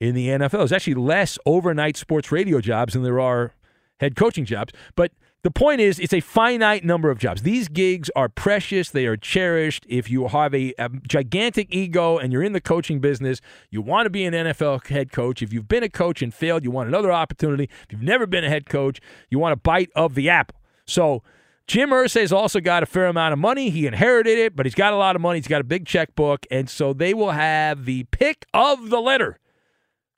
[0.00, 0.50] in the NFL.
[0.50, 3.54] There's actually less overnight sports radio jobs than there are
[4.00, 4.72] head coaching jobs.
[4.96, 7.42] But the point is, it's a finite number of jobs.
[7.42, 9.84] These gigs are precious, they are cherished.
[9.88, 14.06] If you have a, a, gigantic ego and you're in the coaching business, you want
[14.06, 15.42] to be an NFL head coach.
[15.42, 17.64] If you've been a coach and failed, you want another opportunity.
[17.64, 20.56] If you've never been a head coach, you want a bite of the apple.
[20.86, 21.22] So,
[21.66, 23.70] Jim Irsay's also got a fair amount of money.
[23.70, 25.38] He inherited it, but he's got a lot of money.
[25.38, 29.38] He's got a big checkbook, and so they will have the pick of the litter.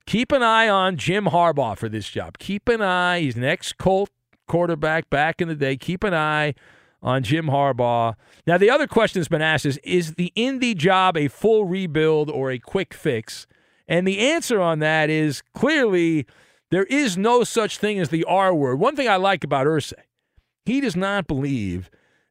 [0.07, 2.37] Keep an eye on Jim Harbaugh for this job.
[2.37, 3.19] Keep an eye.
[3.19, 4.09] He's an ex Colt
[4.47, 5.75] quarterback back in the day.
[5.75, 6.55] Keep an eye
[7.03, 8.15] on Jim Harbaugh.
[8.47, 12.29] Now, the other question that's been asked is Is the Indy job a full rebuild
[12.29, 13.47] or a quick fix?
[13.85, 16.25] And the answer on that is clearly
[16.71, 18.79] there is no such thing as the R word.
[18.79, 19.93] One thing I like about Irsay,
[20.65, 21.89] he does not believe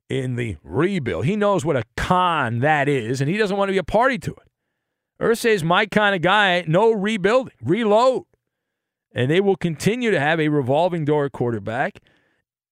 [0.09, 1.27] in the rebuild.
[1.27, 4.19] He knows what a con that is, and he doesn't want to be a party
[4.21, 4.46] to it.
[5.21, 6.65] Irsay is my kind of guy.
[6.67, 8.25] No rebuilding, reload.
[9.13, 12.01] And they will continue to have a revolving door quarterback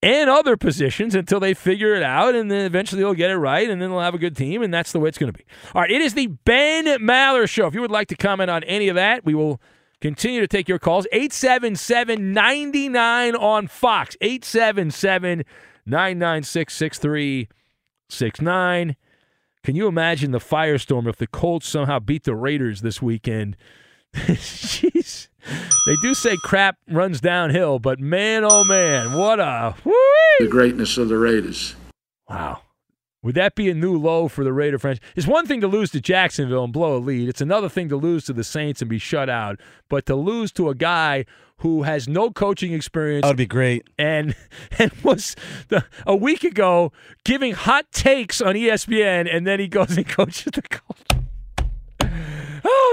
[0.03, 3.71] and other positions until they figure it out, and then eventually they'll get it right,
[3.71, 5.47] and then they'll have a good team, and that's the way it's going to be.
[5.75, 7.67] All right, it is the Ben Maller Show.
[7.67, 9.63] If you would like to comment on any of that, we will
[10.03, 11.07] continue to take your calls.
[11.11, 14.19] 877 99 on Fox.
[14.21, 15.47] 877
[15.87, 18.97] 996 6369.
[19.64, 23.57] Can you imagine the firestorm if the Colts somehow beat the Raiders this weekend?
[24.14, 25.29] Jeez.
[25.87, 29.75] They do say crap runs downhill, but man, oh man, what a
[30.38, 31.75] the greatness of the Raiders.
[32.29, 32.60] Wow.
[33.25, 35.02] Would that be a new low for the Raider franchise?
[35.16, 37.27] It's one thing to lose to Jacksonville and blow a lead.
[37.27, 39.58] It's another thing to lose to the Saints and be shut out.
[39.88, 41.25] But to lose to a guy
[41.58, 43.22] who has no coaching experience.
[43.22, 43.88] That would be great.
[43.98, 44.37] And
[44.79, 45.35] and was
[45.68, 46.92] the, a week ago
[47.25, 51.13] giving hot takes on ESPN, and then he goes and coaches the Colts.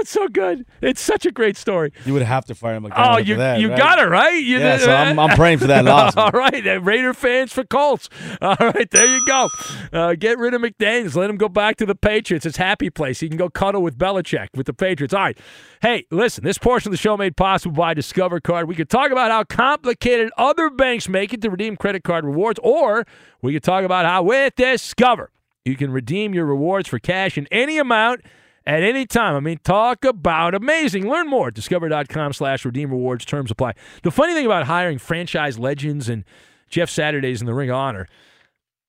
[0.02, 0.66] It's so good.
[0.80, 1.92] It's such a great story.
[2.04, 2.98] You would have to fire him again.
[2.98, 3.78] Oh, you that, you right?
[3.78, 4.34] got it right.
[4.34, 6.16] You yeah, so I'm, I'm praying for that loss.
[6.16, 8.08] All right, Raider fans for Colts.
[8.42, 9.48] All right, there you go.
[9.92, 11.14] Uh, get rid of McDaniels.
[11.14, 12.44] Let him go back to the Patriots.
[12.44, 13.20] It's happy place.
[13.20, 15.14] He can go cuddle with Belichick with the Patriots.
[15.14, 15.38] All right.
[15.80, 16.42] Hey, listen.
[16.42, 18.66] This portion of the show made possible by Discover Card.
[18.66, 22.58] We could talk about how complicated other banks make it to redeem credit card rewards,
[22.64, 23.06] or
[23.40, 25.30] we could talk about how with Discover
[25.64, 28.22] you can redeem your rewards for cash in any amount
[28.66, 29.34] at any time.
[29.34, 31.08] I mean, talk about amazing.
[31.08, 33.24] Learn more at discover.com slash redeem rewards.
[33.24, 33.74] Terms apply.
[34.02, 36.24] The funny thing about hiring franchise legends and
[36.68, 38.08] Jeff Saturdays in the Ring of Honor–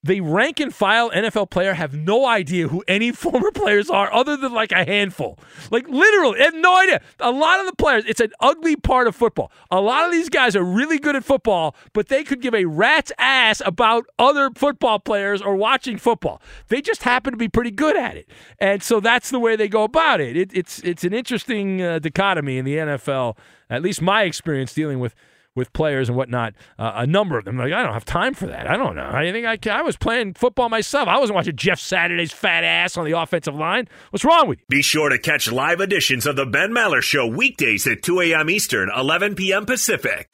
[0.04, 4.36] the rank and file NFL player have no idea who any former players are other
[4.36, 5.40] than like a handful.
[5.72, 7.02] Like literally, they have no idea.
[7.20, 9.52] A lot of the players, it's an ugly part of football.
[9.72, 12.66] A lot of these guys are really good at football, but they could give a
[12.66, 16.42] rat's ass about other football players or watching football.
[16.68, 18.30] They just happen to be pretty good at it.
[18.60, 20.36] And so that's the way they go about it.
[20.36, 23.38] it it's it's an interesting uh, dichotomy in the NFL,
[23.70, 25.16] at least my experience dealing with–
[25.56, 26.54] with players and whatnot.
[26.78, 28.70] Uh, a number of them like I don't have time for that.
[28.70, 29.10] I don't know.
[29.10, 31.08] I think I, I was playing football myself.
[31.08, 33.88] I wasn't watching Jeff Saturday's fat ass on the offensive line.
[34.10, 34.66] What's wrong with you?
[34.70, 38.50] Be sure to catch live editions of the Ben Maller Show weekdays at 2 a.m.
[38.50, 39.66] Eastern, 11 p.m.
[39.66, 40.34] Pacific.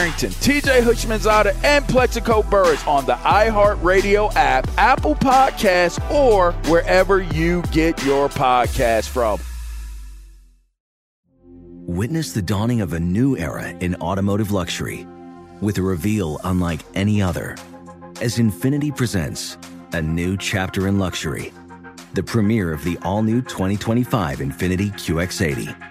[0.09, 8.03] TJ Houshmandzadeh, and Plaxico Burress on the iHeartRadio app, Apple Podcasts, or wherever you get
[8.03, 9.39] your podcast from.
[11.87, 15.05] Witness the dawning of a new era in automotive luxury
[15.61, 17.55] with a reveal unlike any other
[18.21, 19.57] as Infiniti presents
[19.93, 21.51] a new chapter in luxury,
[22.13, 25.90] the premiere of the all new 2025 Infiniti QX80.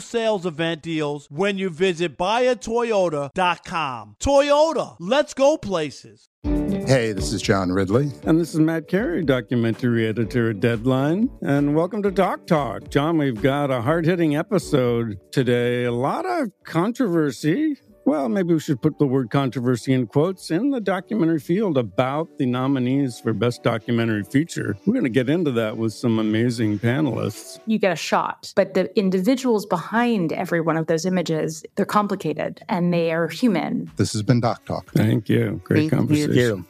[0.00, 4.16] sales event deals when you visit buyatoyota.com.
[4.18, 6.28] Toyota, let's go places.
[6.42, 8.10] Hey, this is John Ridley.
[8.24, 11.30] And this is Matt Carey, documentary editor at Deadline.
[11.42, 12.90] And welcome to Doc Talk.
[12.90, 15.84] John, we've got a hard hitting episode today.
[15.84, 17.76] A lot of controversy.
[18.08, 22.38] Well, maybe we should put the word controversy in quotes in the documentary field about
[22.38, 24.78] the nominees for Best Documentary Feature.
[24.86, 27.60] We're going to get into that with some amazing panelists.
[27.66, 32.62] You get a shot, but the individuals behind every one of those images, they're complicated
[32.70, 33.90] and they are human.
[33.96, 34.90] This has been Doc Talk.
[34.92, 35.60] Thank you.
[35.64, 36.34] Great Thank conversation.
[36.34, 36.66] you.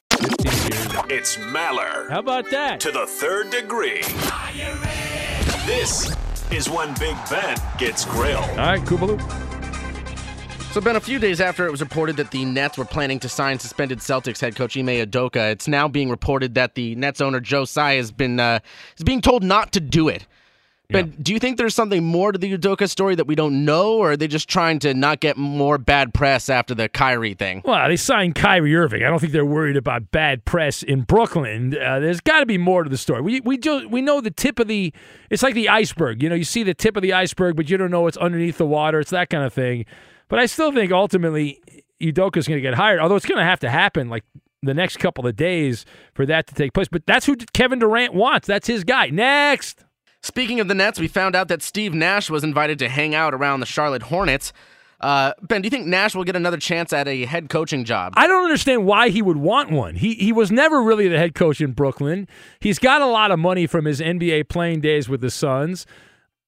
[1.08, 2.10] It's Maller.
[2.10, 2.80] How about that?
[2.80, 4.02] To the third degree.
[5.66, 6.12] This
[6.50, 8.42] is when Big Ben gets grilled.
[8.42, 9.57] All right, Kubaloo.
[10.78, 13.28] So, Ben, a few days after it was reported that the Nets were planning to
[13.28, 17.40] sign suspended Celtics head coach Ime Udoka, it's now being reported that the Nets owner
[17.40, 18.60] Joe Tsai has been uh,
[18.96, 20.24] is being told not to do it.
[20.88, 23.94] Ben, do you think there's something more to the Udoka story that we don't know,
[23.94, 27.60] or are they just trying to not get more bad press after the Kyrie thing?
[27.64, 29.02] Well, they signed Kyrie Irving.
[29.02, 31.76] I don't think they're worried about bad press in Brooklyn.
[31.76, 33.20] Uh, there's got to be more to the story.
[33.20, 34.92] We we do, we know the tip of the.
[35.28, 36.22] It's like the iceberg.
[36.22, 38.58] You know, you see the tip of the iceberg, but you don't know what's underneath
[38.58, 39.00] the water.
[39.00, 39.84] It's that kind of thing.
[40.28, 41.60] But I still think ultimately
[42.00, 43.00] Udoka's going to get hired.
[43.00, 44.24] Although it's going to have to happen like
[44.62, 46.88] the next couple of days for that to take place.
[46.88, 48.46] But that's who Kevin Durant wants.
[48.46, 49.08] That's his guy.
[49.08, 49.84] Next.
[50.22, 53.34] Speaking of the Nets, we found out that Steve Nash was invited to hang out
[53.34, 54.52] around the Charlotte Hornets.
[55.00, 58.14] Uh, ben, do you think Nash will get another chance at a head coaching job?
[58.16, 59.94] I don't understand why he would want one.
[59.94, 62.26] He he was never really the head coach in Brooklyn.
[62.58, 65.86] He's got a lot of money from his NBA playing days with the Suns.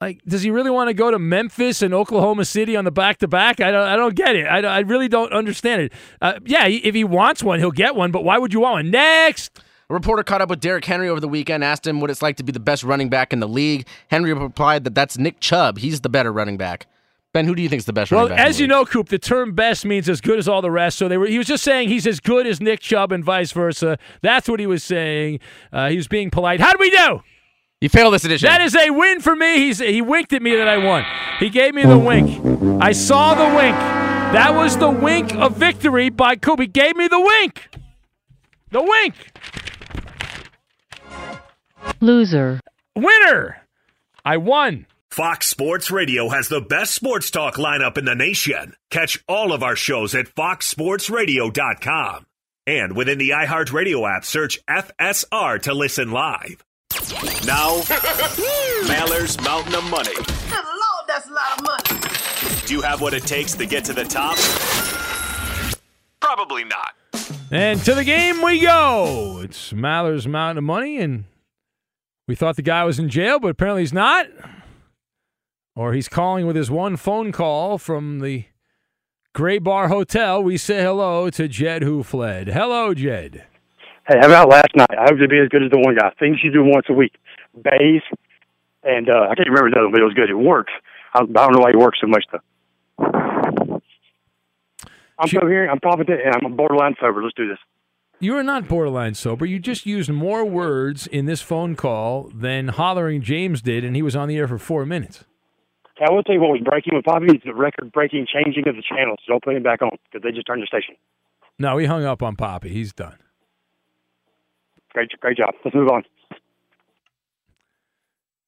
[0.00, 3.18] Like, does he really want to go to Memphis and Oklahoma City on the back
[3.18, 3.60] to back?
[3.60, 4.44] I don't, I don't get it.
[4.44, 5.92] I, I really don't understand it.
[6.22, 8.10] Uh, yeah, if he wants one, he'll get one.
[8.10, 8.90] But why would you want one?
[8.90, 9.60] Next.
[9.90, 12.36] A reporter caught up with Derrick Henry over the weekend, asked him what it's like
[12.36, 13.86] to be the best running back in the league.
[14.08, 15.78] Henry replied that that's Nick Chubb.
[15.78, 16.86] He's the better running back.
[17.32, 18.46] Ben, who do you think is the best well, running back?
[18.46, 20.96] as you know, Coop, the term "best" means as good as all the rest.
[20.96, 21.26] So they were.
[21.26, 23.98] He was just saying he's as good as Nick Chubb and vice versa.
[24.22, 25.40] That's what he was saying.
[25.72, 26.60] Uh, he was being polite.
[26.60, 27.22] How do we do?
[27.80, 28.46] You failed this edition.
[28.46, 29.56] That is a win for me.
[29.56, 31.02] He's he winked at me that I won.
[31.38, 32.82] He gave me the wink.
[32.82, 33.74] I saw the wink.
[33.74, 36.60] That was the wink of victory by Coop.
[36.60, 37.70] He gave me the wink.
[38.70, 39.14] The wink.
[42.00, 42.60] Loser.
[42.94, 43.62] Winner.
[44.26, 44.84] I won.
[45.10, 48.74] Fox Sports Radio has the best sports talk lineup in the nation.
[48.90, 52.26] Catch all of our shows at foxsportsradio.com.
[52.66, 56.62] And within the iHeartRadio app, search FSR to listen live.
[57.44, 57.82] Now,
[58.88, 60.14] Maller's Mountain of Money.
[60.14, 62.66] Good Lord, that's a lot of money.
[62.66, 64.36] Do you have what it takes to get to the top?
[66.20, 66.94] Probably not.
[67.50, 69.40] And to the game we go.
[69.42, 71.24] It's Maller's Mountain of Money, and
[72.28, 74.26] we thought the guy was in jail, but apparently he's not.
[75.74, 78.44] Or he's calling with his one phone call from the
[79.34, 80.42] Gray Bar Hotel.
[80.42, 82.48] We say hello to Jed who fled.
[82.48, 83.46] Hello, Jed.
[84.10, 84.90] Hey, how about last night?
[84.90, 86.10] I hope to be as good as the one guy.
[86.18, 87.12] Things you do once a week.
[87.54, 88.02] Bays,
[88.82, 90.28] and uh, I can't remember the other one, but it was good.
[90.28, 90.72] It works.
[91.14, 92.40] I, I don't know why it works so much, though.
[95.16, 97.22] I'm coherent, I'm competent, and I'm a borderline sober.
[97.22, 97.58] Let's do this.
[98.18, 99.46] You are not borderline sober.
[99.46, 104.02] You just used more words in this phone call than hollering James did, and he
[104.02, 105.24] was on the air for four minutes.
[106.04, 108.82] I will tell you what was breaking with Poppy is the record-breaking changing of the
[108.82, 109.20] channels.
[109.24, 110.96] So don't put him back on because they just turned the station.
[111.60, 112.70] No, he hung up on Poppy.
[112.70, 113.14] He's done.
[114.92, 115.54] Great, great job.
[115.64, 116.02] Let's move on.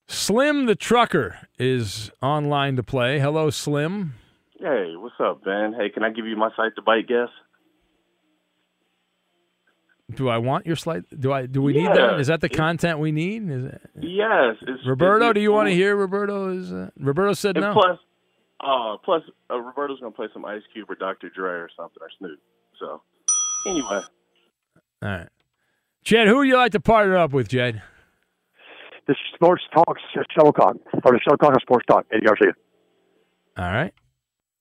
[0.08, 3.18] Slim the trucker is online to play.
[3.18, 4.14] Hello, Slim.
[4.58, 5.72] Hey, what's up, Ben?
[5.72, 7.28] Hey, can I give you my site to bite guess?
[10.14, 11.04] Do I want your slide?
[11.18, 11.46] Do I?
[11.46, 12.20] Do we need that?
[12.20, 13.48] Is that the content we need?
[13.50, 14.56] Is it, Yes.
[14.60, 16.70] It's, Roberto, it's- do you want to hear Roberto's?
[16.70, 17.72] Uh, Roberto said no.
[17.72, 17.98] plus,
[18.60, 21.30] Uh, plus, uh, Roberto's gonna play some Ice Cube or Dr.
[21.30, 22.38] Dre or something or Snoop.
[22.78, 23.00] So,
[23.66, 24.02] anyway,
[25.02, 25.28] All right.
[26.04, 27.82] Jed, who would you like to partner up with, Jed?
[29.06, 32.52] The Sports Talk Shuttlecock, or the Shuttlecock of Sports Talk, Eddie Garcia.
[33.56, 33.92] All right.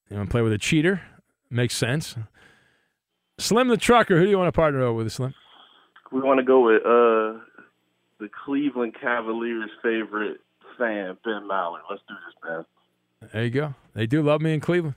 [0.10, 1.02] You want to play with a cheater?
[1.50, 2.16] Makes sense.
[3.38, 5.34] Slim the Trucker, who do you want to partner up with, Slim?
[6.12, 7.40] we want to go with uh
[8.20, 10.40] the Cleveland Cavaliers' favorite
[10.78, 11.82] fan, Ben Mallard.
[11.90, 12.66] Let's do this, man.
[13.34, 13.76] There you go.
[13.94, 14.96] They do love me in Cleveland.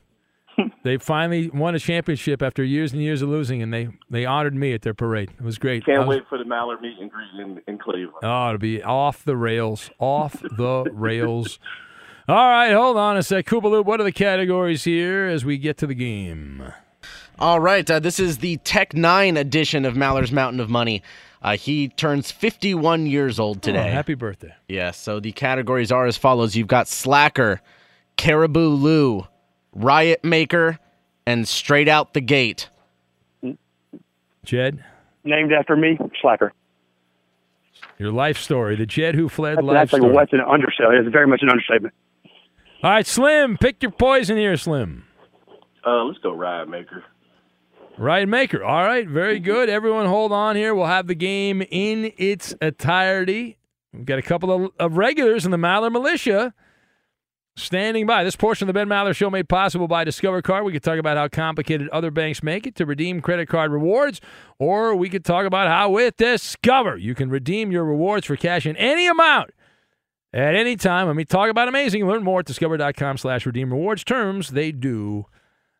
[0.83, 4.55] they finally won a championship after years and years of losing, and they, they honored
[4.55, 5.31] me at their parade.
[5.39, 5.85] It was great.
[5.85, 8.19] Can't was- wait for the Mallard meet and greet in, in Cleveland.
[8.23, 9.91] Oh, it'll be off the rails.
[9.99, 11.59] Off the rails.
[12.27, 13.45] All right, hold on a sec.
[13.47, 16.73] Koopaloop, what are the categories here as we get to the game?
[17.39, 21.03] All right, uh, this is the Tech N9ne edition of Mallard's Mountain of Money.
[21.43, 23.91] Uh, he turns 51 years old today.
[23.91, 24.55] Oh, happy birthday.
[24.69, 27.61] Yeah, so the categories are as follows You've got Slacker,
[28.17, 29.27] Caribou Lou,
[29.75, 30.79] Riot Maker,
[31.27, 32.68] and Straight Out the Gate.
[34.45, 34.85] Jed,
[35.25, 36.53] Named after me, Slacker.
[37.99, 38.77] your life story.
[38.77, 40.12] The Jed who fled That's life actually story.
[40.14, 41.07] what's an understatement.
[41.07, 41.95] It's very much an understatement.
[42.83, 45.05] All right, Slim, pick your poison here, Slim.
[45.87, 47.03] Uh, let's go Riot Maker.
[47.97, 48.62] Riot Maker.
[48.62, 49.70] All right, very good.
[49.70, 50.75] Everyone hold on here.
[50.75, 53.57] We'll have the game in its entirety.
[53.95, 56.53] We've got a couple of, of regulars in the Maller Militia
[57.57, 58.25] standing by.
[58.25, 60.65] This portion of the Ben Maller Show made possible by Discover Card.
[60.65, 64.21] We could talk about how complicated other banks make it to redeem credit card rewards,
[64.59, 68.67] or we could talk about how with Discover you can redeem your rewards for cash
[68.67, 69.51] in any amount
[70.33, 71.07] at any time.
[71.07, 74.05] When we talk about amazing, learn more at discover.com slash redeem rewards.
[74.05, 75.27] Terms, they do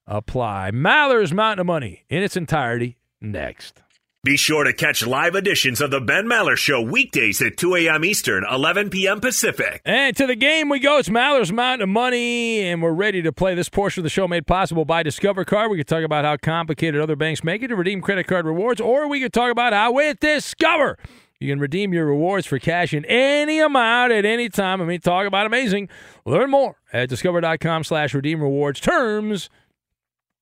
[0.07, 0.70] apply.
[0.72, 3.84] Maller's Mountain of Money in its entirety next.
[4.25, 8.07] Be sure to catch live editions of the Ben Maller Show weekdays at 2 a.m.
[8.07, 9.20] Eastern, 11 p.m.
[9.20, 9.83] Pacific.
[9.85, 10.97] And to the game we go.
[10.97, 14.27] It's Maller's Mountain of Money, and we're ready to play this portion of the show
[14.27, 15.70] made possible by Discover Card.
[15.70, 18.81] We could talk about how complicated other banks make it to redeem credit card rewards,
[18.81, 20.97] or we could talk about how with Discover
[21.39, 24.81] you can redeem your rewards for cash in any amount at any time.
[24.81, 25.91] I mean, talk about amazing.
[26.25, 28.81] Learn more at discover.com slash redeem rewards.
[28.81, 29.51] Terms,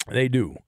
[0.07, 0.59] they do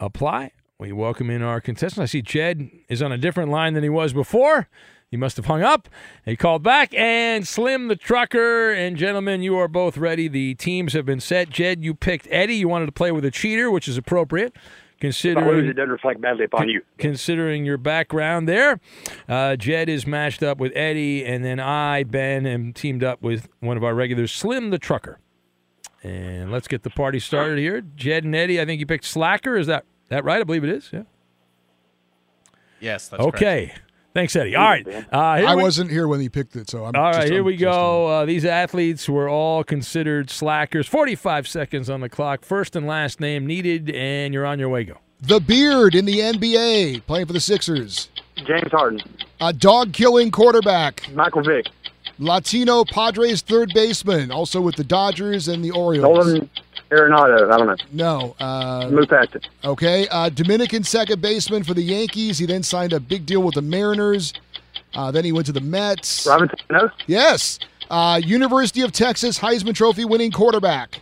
[0.00, 0.50] apply.
[0.78, 2.02] We welcome in our contestant.
[2.02, 4.68] I see Jed is on a different line than he was before.
[5.08, 5.88] He must have hung up.
[6.24, 10.26] He called back, and Slim the trucker and gentlemen, you are both ready.
[10.26, 11.48] The teams have been set.
[11.50, 12.56] Jed, you picked Eddie.
[12.56, 15.72] You wanted to play with a cheater, which is appropriate, If I lose, considering it
[15.74, 16.82] doesn't reflect badly upon you.
[16.98, 18.80] considering your background there.
[19.28, 23.48] Uh, Jed is matched up with Eddie, and then I, Ben, am teamed up with
[23.60, 25.20] one of our regulars, Slim the trucker.
[26.02, 27.80] And let's get the party started here.
[27.94, 29.56] Jed and Eddie, I think you picked Slacker.
[29.56, 29.84] Is that
[30.14, 30.40] that right?
[30.40, 30.90] I believe it is.
[30.92, 31.02] Yeah.
[32.80, 33.72] Yes, that's okay.
[34.12, 34.54] Thanks, Eddie.
[34.54, 34.86] All right.
[34.86, 37.40] Uh, I we- wasn't here when he picked it, so I'm all right, just- here
[37.40, 38.06] I'm we just- go.
[38.06, 40.86] Uh, these athletes were all considered slackers.
[40.86, 42.44] 45 seconds on the clock.
[42.44, 44.84] First and last name needed, and you're on your way.
[44.84, 44.98] Go.
[45.22, 48.08] The Beard in the NBA, playing for the Sixers.
[48.36, 49.00] James Harden.
[49.40, 51.08] A dog killing quarterback.
[51.12, 51.66] Michael Vick.
[52.20, 56.26] Latino Padres third baseman, also with the Dodgers and the Orioles.
[56.26, 56.50] Nolan
[56.94, 57.50] Arenado.
[57.50, 57.76] I don't know.
[57.92, 58.36] No.
[58.44, 59.46] Uh, Move past it.
[59.64, 60.06] Okay.
[60.08, 62.38] Uh, Dominican second baseman for the Yankees.
[62.38, 64.32] He then signed a big deal with the Mariners.
[64.94, 66.26] Uh, then he went to the Mets.
[66.26, 66.88] Robinson, no?
[67.06, 67.58] Yes.
[67.90, 71.00] Uh, University of Texas Heisman Trophy winning quarterback.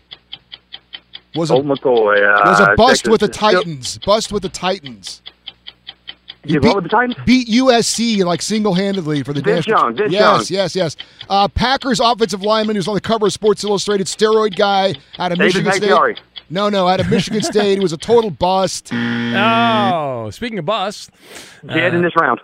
[1.35, 2.17] Was a, Colt McCoy.
[2.17, 3.11] Uh, was a bust Texas.
[3.11, 3.99] with the Titans.
[3.99, 5.23] Bust with the Titans.
[6.45, 7.17] You what with the Titans?
[7.25, 10.59] Beat USC like single handedly for the Vince national- Young, Vince yes, Young.
[10.59, 10.97] yes, yes.
[11.31, 15.39] Uh, Packers offensive lineman who's on the cover of Sports Illustrated, steroid guy out of
[15.39, 16.15] David Michigan Bakhtiari.
[16.17, 16.25] State.
[16.51, 17.75] No, no, out of Michigan State.
[17.79, 18.91] He was a total bust.
[19.35, 21.11] Oh, speaking of bust.
[21.67, 22.41] Dead uh, in this round.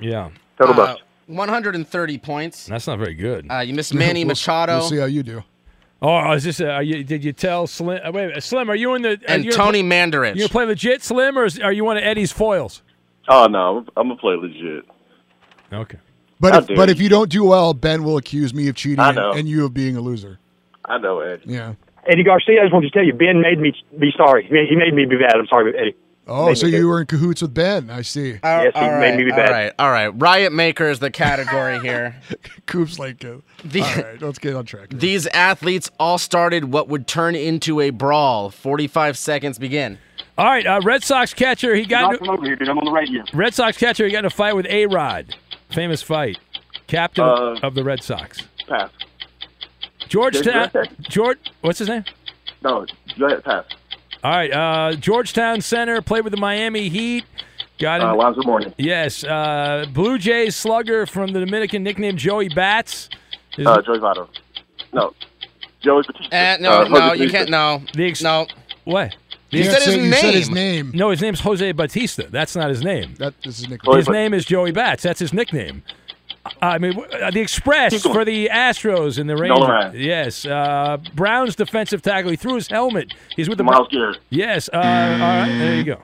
[0.00, 0.28] Yeah.
[0.58, 1.02] Total Uh, bust.
[1.26, 2.66] 130 points.
[2.66, 3.46] That's not very good.
[3.50, 4.78] Uh, you missed Manny We'll- Machado.
[4.78, 5.42] We'll see how you do.
[6.00, 6.60] Oh, is this?
[6.60, 8.00] Uh, are you, did you tell Slim?
[8.04, 9.20] Uh, wait, Slim, are you in the?
[9.28, 10.36] And Tony play- Mandarich.
[10.36, 12.82] You play legit, Slim, or is, are you one of Eddie's foils?
[13.28, 14.84] Oh no, I'm gonna play legit.
[15.72, 15.98] Okay.
[16.40, 16.92] But How if, dare but you.
[16.92, 19.72] if you don't do well, Ben will accuse me of cheating and, and you of
[19.72, 20.38] being a loser.
[20.84, 21.42] I know, Ed.
[21.44, 21.74] Yeah.
[22.08, 24.44] Eddie Garcia, I just want to tell you, Ben made me be sorry.
[24.46, 25.36] He made- me be bad.
[25.36, 25.94] I'm sorry, Eddie.
[26.26, 27.90] Oh, so you were in cahoots with Ben.
[27.90, 28.38] I see.
[28.42, 29.46] All- Yes, he all made me be bad.
[29.48, 30.08] All right, all right.
[30.20, 32.16] Riot Maker is the category here.
[32.66, 34.90] Coop's like, uh, The- all right, let's get on track.
[34.90, 34.98] here.
[35.00, 38.50] These athletes all started what would turn into a brawl.
[38.50, 39.98] 45 seconds begin.
[40.38, 41.74] All right, uh, Red Sox catcher.
[41.74, 42.68] He got Not into, over here, dude.
[42.68, 43.22] I'm on the radio.
[43.34, 44.06] Red Sox catcher.
[44.06, 45.36] He got in a fight with A Rod.
[45.70, 46.38] Famous fight.
[46.86, 48.38] Captain Uh, of the Red Sox.
[48.68, 48.90] Pass.
[50.08, 50.70] Georgetown.
[50.74, 51.38] Yes, George.
[51.60, 52.04] What's his name?
[52.62, 52.86] No,
[53.18, 53.44] go ahead.
[53.44, 53.64] Pass.
[54.24, 54.52] All right.
[54.52, 57.24] Uh, Georgetown center played with the Miami Heat.
[57.78, 58.08] Got him.
[58.08, 58.74] Uh, Lonzo Mourning.
[58.78, 59.24] yes.
[59.24, 63.08] Uh, Blue Jays slugger from the Dominican, nicknamed Joey Bats.
[63.56, 64.28] His- Uh, Joey Votto.
[64.92, 65.12] No.
[65.80, 66.34] Joey Bautista.
[66.34, 67.36] Eh, no, Uh, no, Jose you Bautista.
[67.38, 67.50] can't.
[67.50, 68.46] No, The ex- no.
[68.84, 69.16] What?
[69.52, 70.20] You can't said his say- you name.
[70.20, 70.90] said his name.
[70.94, 72.26] No, his name's Jose Bautista.
[72.30, 73.14] That's not his name.
[73.18, 73.96] That is his nickname.
[73.96, 75.02] His name is Joey Bats.
[75.02, 75.82] That's his nickname.
[76.60, 79.68] I mean, uh, the Express for the Astros and the Nolan Rangers.
[79.68, 79.94] Ryan.
[79.96, 82.30] Yes, uh, Brown's defensive tackle.
[82.32, 83.12] He threw his helmet.
[83.36, 84.18] He's with the Myles Garrett.
[84.30, 84.68] Yes.
[84.72, 85.46] Uh, all right.
[85.58, 86.02] There you go.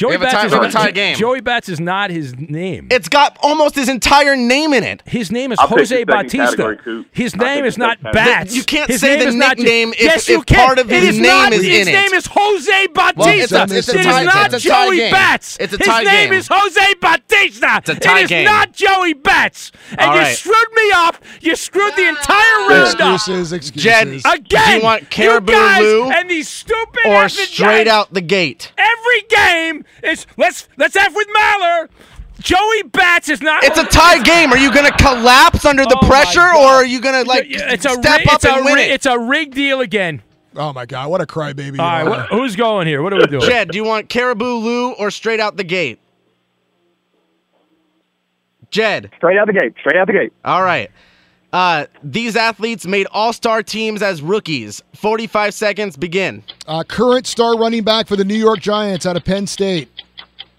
[0.00, 1.16] Joey have a Bats tie- is we have a not- tie game.
[1.16, 2.88] Joey Bats is not his name.
[2.90, 5.02] It's got almost his entire name in it.
[5.04, 6.56] His name is I'll Jose the Bautista.
[6.56, 8.34] category, His I'll name is not second category.
[8.34, 8.54] Bats.
[8.56, 10.64] You can't His say the nickname if- yes, you if can.
[10.66, 12.12] part of It his is name not, is His in name it.
[12.14, 13.18] is Jose Bautista.
[13.20, 15.12] Well, it's a- it's a tie- is not it's a tie Joey game.
[15.12, 15.56] Bats.
[15.60, 16.32] It's a His name game.
[16.32, 17.74] is Jose Bautista.
[17.78, 18.44] It's a tie it is game.
[18.46, 19.72] not Joey Bats.
[19.98, 20.36] And All you right.
[20.36, 21.16] screwed me up.
[21.42, 23.14] You screwed the entire round up.
[23.16, 23.82] Excuses, excuses.
[23.82, 28.20] Jed, Again, do you want Caribou guys Lou and these stupid or straight out the
[28.20, 28.72] gate?
[28.78, 31.88] Every game is let's let's F with Maller.
[32.40, 33.62] Joey Bats is not.
[33.64, 34.50] It's a tie game.
[34.50, 37.44] Are you going to collapse under the Oh, pressure, or are you going to like
[37.48, 38.92] it's a step rig- up a and win rig- it?
[38.92, 40.22] It's a rigged deal again.
[40.56, 41.10] Oh my God!
[41.10, 41.78] What a crybaby!
[41.78, 42.08] All right, are.
[42.10, 43.02] what, who's going here?
[43.02, 43.42] What are we doing?
[43.42, 45.98] Jed, do you want Caribou Lou or straight out the gate?
[48.70, 49.10] Jed.
[49.16, 49.74] Straight out the gate.
[49.80, 50.32] Straight out the gate.
[50.44, 50.90] All right.
[51.52, 54.82] Uh, these athletes made all-star teams as rookies.
[54.94, 56.42] 45 seconds begin.
[56.66, 59.88] Uh, current star running back for the New York Giants out of Penn State.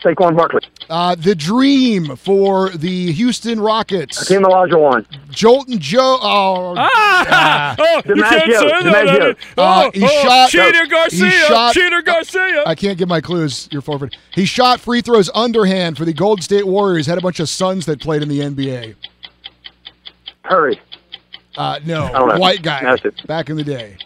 [0.04, 0.62] Saquon Barkley.
[0.90, 4.28] Uh, the dream for the Houston Rockets.
[4.28, 5.06] Hakeem Olajuwon.
[5.30, 6.18] Joltin' Joe.
[6.22, 7.76] Oh, Ah!
[7.78, 8.84] oh, you can't say that.
[8.84, 9.38] DiMaggio.
[9.60, 11.30] Oh, Uh, he oh, shot- Cheater he Garcia.
[11.48, 12.64] shot- Cheater Garcia.
[12.66, 13.70] I can't get my clues.
[13.72, 14.18] You're forfeit.
[14.34, 17.06] He shot free throws underhand for the Golden State Warriors.
[17.06, 18.96] Had a bunch of sons that played in the NBA.
[20.44, 20.82] Curry.
[21.58, 22.40] Uh, no, I don't know.
[22.40, 23.28] white guy That's it.
[23.28, 23.98] back in the day.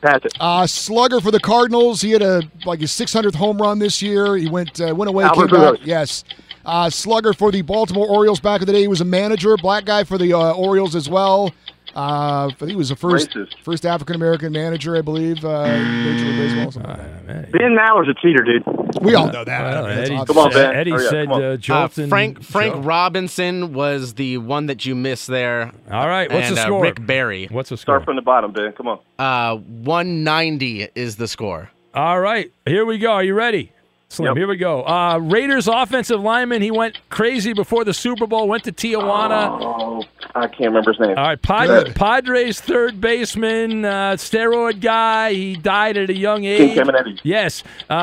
[0.00, 0.32] Pass it.
[0.40, 2.00] Uh, slugger for the Cardinals.
[2.00, 4.36] He had a like his 600th home run this year.
[4.36, 5.86] He went uh, went away, Albert came back.
[5.86, 6.24] Yes.
[6.64, 8.80] Uh, slugger for the Baltimore Orioles back in the day.
[8.82, 11.52] He was a manager, black guy for the uh, Orioles as well.
[11.94, 13.54] Uh, I think he was the first Racist.
[13.62, 16.70] first African American manager, I believe, uh, Major League Baseball.
[16.72, 17.52] something like that.
[17.52, 18.64] Ben Maller's a cheater, dude.
[19.02, 19.62] We all know that.
[19.62, 20.26] Well, I mean, Eddie, obvious.
[20.36, 20.74] Come on, Ben.
[20.74, 21.42] Eddie Hurry up, said come on.
[21.42, 22.08] uh, Uh, Joltin'.
[22.08, 22.80] Frank Frank Joe.
[22.80, 25.72] Robinson was the one that you missed there.
[25.90, 26.82] All right, what's and, the uh, score?
[26.82, 27.46] Rick Barry.
[27.50, 27.96] What's the score?
[27.96, 28.72] Start from the bottom, Ben.
[28.72, 28.98] Come on.
[29.18, 31.70] Uh, 190 is the score.
[31.94, 33.12] All right, here we go.
[33.12, 33.71] Are you ready?
[34.12, 34.36] Slim, Yep.
[34.36, 34.82] here we go.
[34.84, 36.60] Uh, Raiders offensive lineman.
[36.60, 38.46] He went crazy before the Super Bowl.
[38.46, 39.48] Went to Tijuana.
[39.58, 40.04] Oh,
[40.34, 41.16] I can't remember his name.
[41.16, 45.32] All right, Padre, Padres third baseman, uh, steroid guy.
[45.32, 46.76] He died at a young age.
[46.76, 47.20] Caminiti.
[47.22, 47.94] Yes, uh,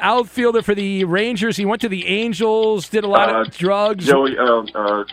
[0.00, 1.58] outfielder for the Rangers.
[1.58, 2.88] He went to the Angels.
[2.88, 4.06] Did a lot Uh, of drugs.
[4.06, 5.04] Joey, uh, uh,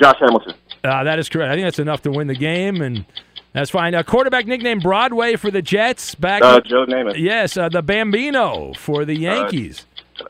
[0.00, 0.54] Josh Hamilton.
[0.84, 1.50] Uh, that is correct.
[1.52, 3.04] I think that's enough to win the game, and
[3.52, 3.94] that's fine.
[3.94, 6.14] Uh, quarterback nickname Broadway for the Jets.
[6.14, 6.42] Back.
[6.42, 7.18] Uh, Joe Namath.
[7.18, 9.84] yes, uh, the Bambino for the Yankees.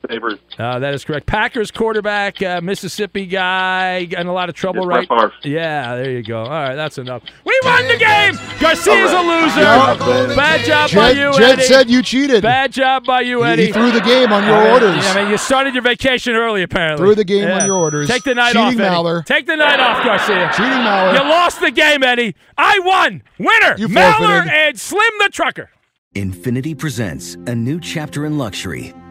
[0.09, 0.25] Babe
[0.59, 1.27] Uh, that is correct.
[1.27, 5.09] Packers quarterback, uh, Mississippi guy, in a lot of trouble, Yes, right?
[5.09, 6.41] Brett Yeah, there you go.
[6.43, 7.23] All right, that's enough.
[7.45, 8.35] We won the game.
[8.59, 9.61] Garcia's a loser.
[9.61, 10.35] Yeah.
[10.35, 11.63] Bad job by Jed, you, Jed Eddie.
[11.63, 12.43] said you cheated.
[12.43, 13.67] Bad job by you, Eddie.
[13.67, 14.97] He threw the game on your Uh, orders.
[15.05, 17.05] Yeah, I mean, you started your vacation early, apparently.
[17.05, 17.61] Threw the game Yeah.
[17.61, 18.09] on your orders.
[18.09, 18.97] Take the night Cheating off, Eddie.
[18.97, 19.25] Maller.
[19.27, 20.51] Take the night off, Garcia.
[20.57, 21.13] Cheating Maller.
[21.15, 22.35] You lost the game, Eddie.
[22.57, 23.23] I won.
[23.39, 23.75] Winner.
[23.77, 24.53] You Maller forfeited.
[24.53, 25.71] and Slim the Trucker.
[26.15, 28.93] Infiniti presents a new chapter in luxury,